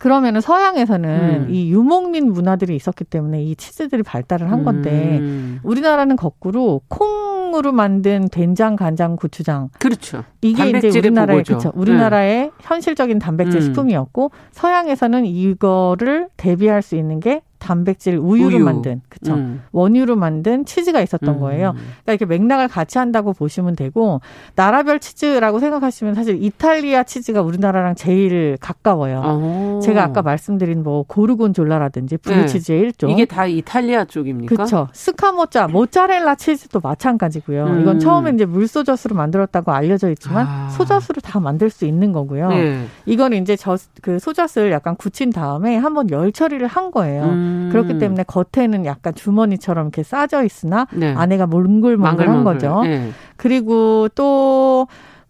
[0.00, 1.46] 그러면은 서양에서는 음.
[1.50, 5.60] 이 유목민 문화들이 있었기 때문에 이 치즈들이 발달을 한 건데 음.
[5.62, 9.68] 우리나라는 거꾸로 콩으로 만든 된장, 간장, 고추장.
[9.78, 10.24] 그렇죠.
[10.40, 11.70] 이게 이제 우리나라의 그렇죠.
[11.74, 12.50] 우리나라의 네.
[12.62, 13.60] 현실적인 단백질 음.
[13.60, 18.64] 식품이었고 서양에서는 이거를 대비할 수 있는 게 단백질 우유로 우유.
[18.64, 19.62] 만든 그쵸 음.
[19.70, 21.40] 원유로 만든 치즈가 있었던 음.
[21.40, 21.72] 거예요.
[21.72, 24.20] 그러니까 이렇게 맥락을 같이 한다고 보시면 되고
[24.56, 29.20] 나라별 치즈라고 생각하시면 사실 이탈리아 치즈가 우리나라랑 제일 가까워요.
[29.20, 29.80] 오.
[29.80, 32.84] 제가 아까 말씀드린 뭐 고르곤졸라라든지 블루치즈의 네.
[32.86, 34.54] 일종 이게 다 이탈리아 쪽입니까?
[34.54, 34.88] 그렇죠.
[34.92, 37.66] 스카모짜, 모짜렐라 치즈도 마찬가지고요.
[37.66, 37.80] 음.
[37.82, 40.68] 이건 처음에 이제 물소젖으로 만들었다고 알려져 있지만 아.
[40.70, 42.48] 소젖으로 다 만들 수 있는 거고요.
[42.48, 42.86] 네.
[43.06, 47.24] 이건 이제 저 그 소젖을 약간 굳힌 다음에 한번 열 처리를 한 거예요.
[47.50, 47.60] 음.
[47.66, 47.68] 음.
[47.70, 51.12] 그렇기 때문에 겉에는 약간 주머니처럼 이렇게 싸져 있으나 네.
[51.14, 52.82] 안에가 몽글몽글한 거죠.
[52.82, 53.10] 네.
[53.36, 54.86] 그리고 또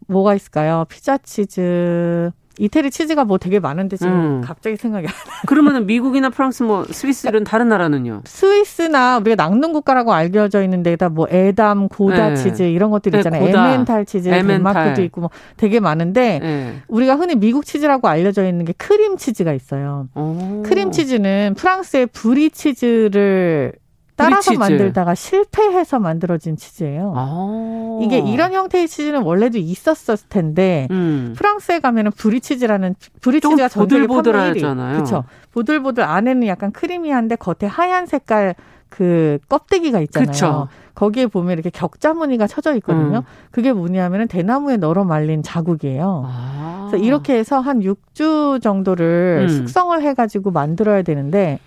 [0.06, 0.84] 뭐가 있을까요?
[0.88, 2.30] 피자 치즈,
[2.60, 4.40] 이태리 치즈가 뭐 되게 많은데 지금 음.
[4.44, 5.40] 갑자기 생각이 안 나요.
[5.46, 8.20] 그러면은 미국이나 프랑스 뭐 스위스 이런 다른 나라는요?
[8.26, 12.36] 스위스나 우리가 낙농 국가라고 알려져 있는 데다 뭐 에담, 고다 네.
[12.36, 13.42] 치즈 이런 것들 네, 있잖아요.
[13.42, 14.74] 네, 에멘탈 치즈, 에멘탈.
[14.74, 16.74] 덴마크도 있고 뭐 되게 많은데 네.
[16.88, 20.08] 우리가 흔히 미국 치즈라고 알려져 있는 게 크림 치즈가 있어요.
[20.14, 20.62] 오.
[20.62, 23.72] 크림 치즈는 프랑스의 브리 치즈를
[24.20, 27.12] 따라서 만들다가 실패해서 만들어진 치즈예요.
[27.16, 27.98] 아.
[28.02, 31.34] 이게 이런 형태의 치즈는 원래도 있었을 텐데 음.
[31.36, 34.94] 프랑스에 가면은 브리치즈라는 브리치즈가 전 세계 보들보들하잖아요.
[34.94, 35.24] 그렇죠.
[35.52, 38.54] 보들보들 안에는 약간 크리미한데 겉에 하얀 색깔
[38.88, 40.30] 그 껍데기가 있잖아요.
[40.30, 40.68] 그쵸.
[40.94, 43.18] 거기에 보면 이렇게 격자 무늬가 쳐져 있거든요.
[43.18, 43.22] 음.
[43.50, 46.24] 그게 뭐냐면은 대나무에 널어 말린 자국이에요.
[46.26, 46.88] 아.
[46.90, 49.48] 그래서 이렇게 해서 한 6주 정도를 음.
[49.48, 51.58] 숙성을 해가지고 만들어야 되는데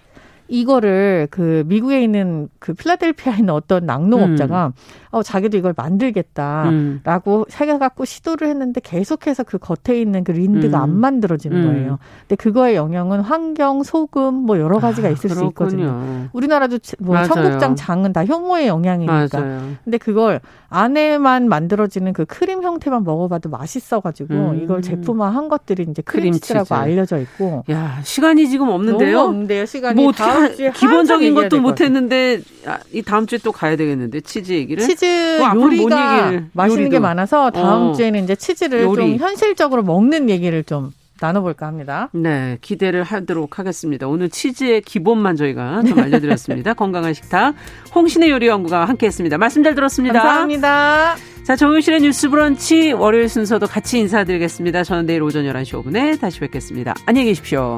[0.47, 4.71] 이거를 그 미국에 있는 그 필라델피아에 있는 어떤 낙농업자가 음.
[5.11, 7.45] 어 자기도 이걸 만들겠다라고 음.
[7.47, 10.83] 생각갖고 시도를 했는데 계속해서 그 겉에 있는 그 린드가 음.
[10.83, 11.67] 안 만들어지는 음.
[11.67, 11.99] 거예요.
[12.21, 16.29] 근데 그거의 영향은 환경, 소금 뭐 여러 가지가 아, 있을 아, 수 있거든요.
[16.33, 17.27] 우리나라도 뭐 맞아요.
[17.27, 19.29] 청국장 장은 다 효모의 영향이니까.
[19.39, 19.61] 맞아요.
[19.83, 24.61] 근데 그걸 안에만 만들어지는 그 크림 형태만 먹어봐도 맛있어가지고 음.
[24.63, 27.63] 이걸 제품화한 것들이 이제 크림치즈라고 알려져 있고.
[27.69, 29.19] 야 시간이 지금 없는데요.
[29.19, 29.65] 없는데요.
[29.65, 34.51] 시간이 뭐 다음 주에 기본적인 것도 못했는데 아, 이 다음 주에 또 가야 되겠는데 치즈
[34.53, 34.81] 얘기를.
[34.83, 36.89] 치즈 치즈 뭐 요리가 맛있는 요리도.
[36.91, 37.93] 게 많아서 다음 어.
[37.93, 38.95] 주에는 이제 치즈를 요리.
[38.95, 42.09] 좀 현실적으로 먹는 얘기를 좀 나눠볼까 합니다.
[42.11, 44.07] 네, 기대를 하도록 하겠습니다.
[44.07, 46.73] 오늘 치즈의 기본만 저희가 좀 알려드렸습니다.
[46.75, 47.55] 건강한 식탁
[47.95, 49.37] 홍신의 요리 연구가 함께했습니다.
[49.37, 50.19] 말씀 잘 들었습니다.
[50.21, 51.15] 감사합니다.
[51.43, 54.83] 자, 정유실의 뉴스 브런치 월요일 순서도 같이 인사드리겠습니다.
[54.83, 56.93] 저는 내일 오전 11시 5분에 다시 뵙겠습니다.
[57.05, 57.77] 안녕히 계십시오.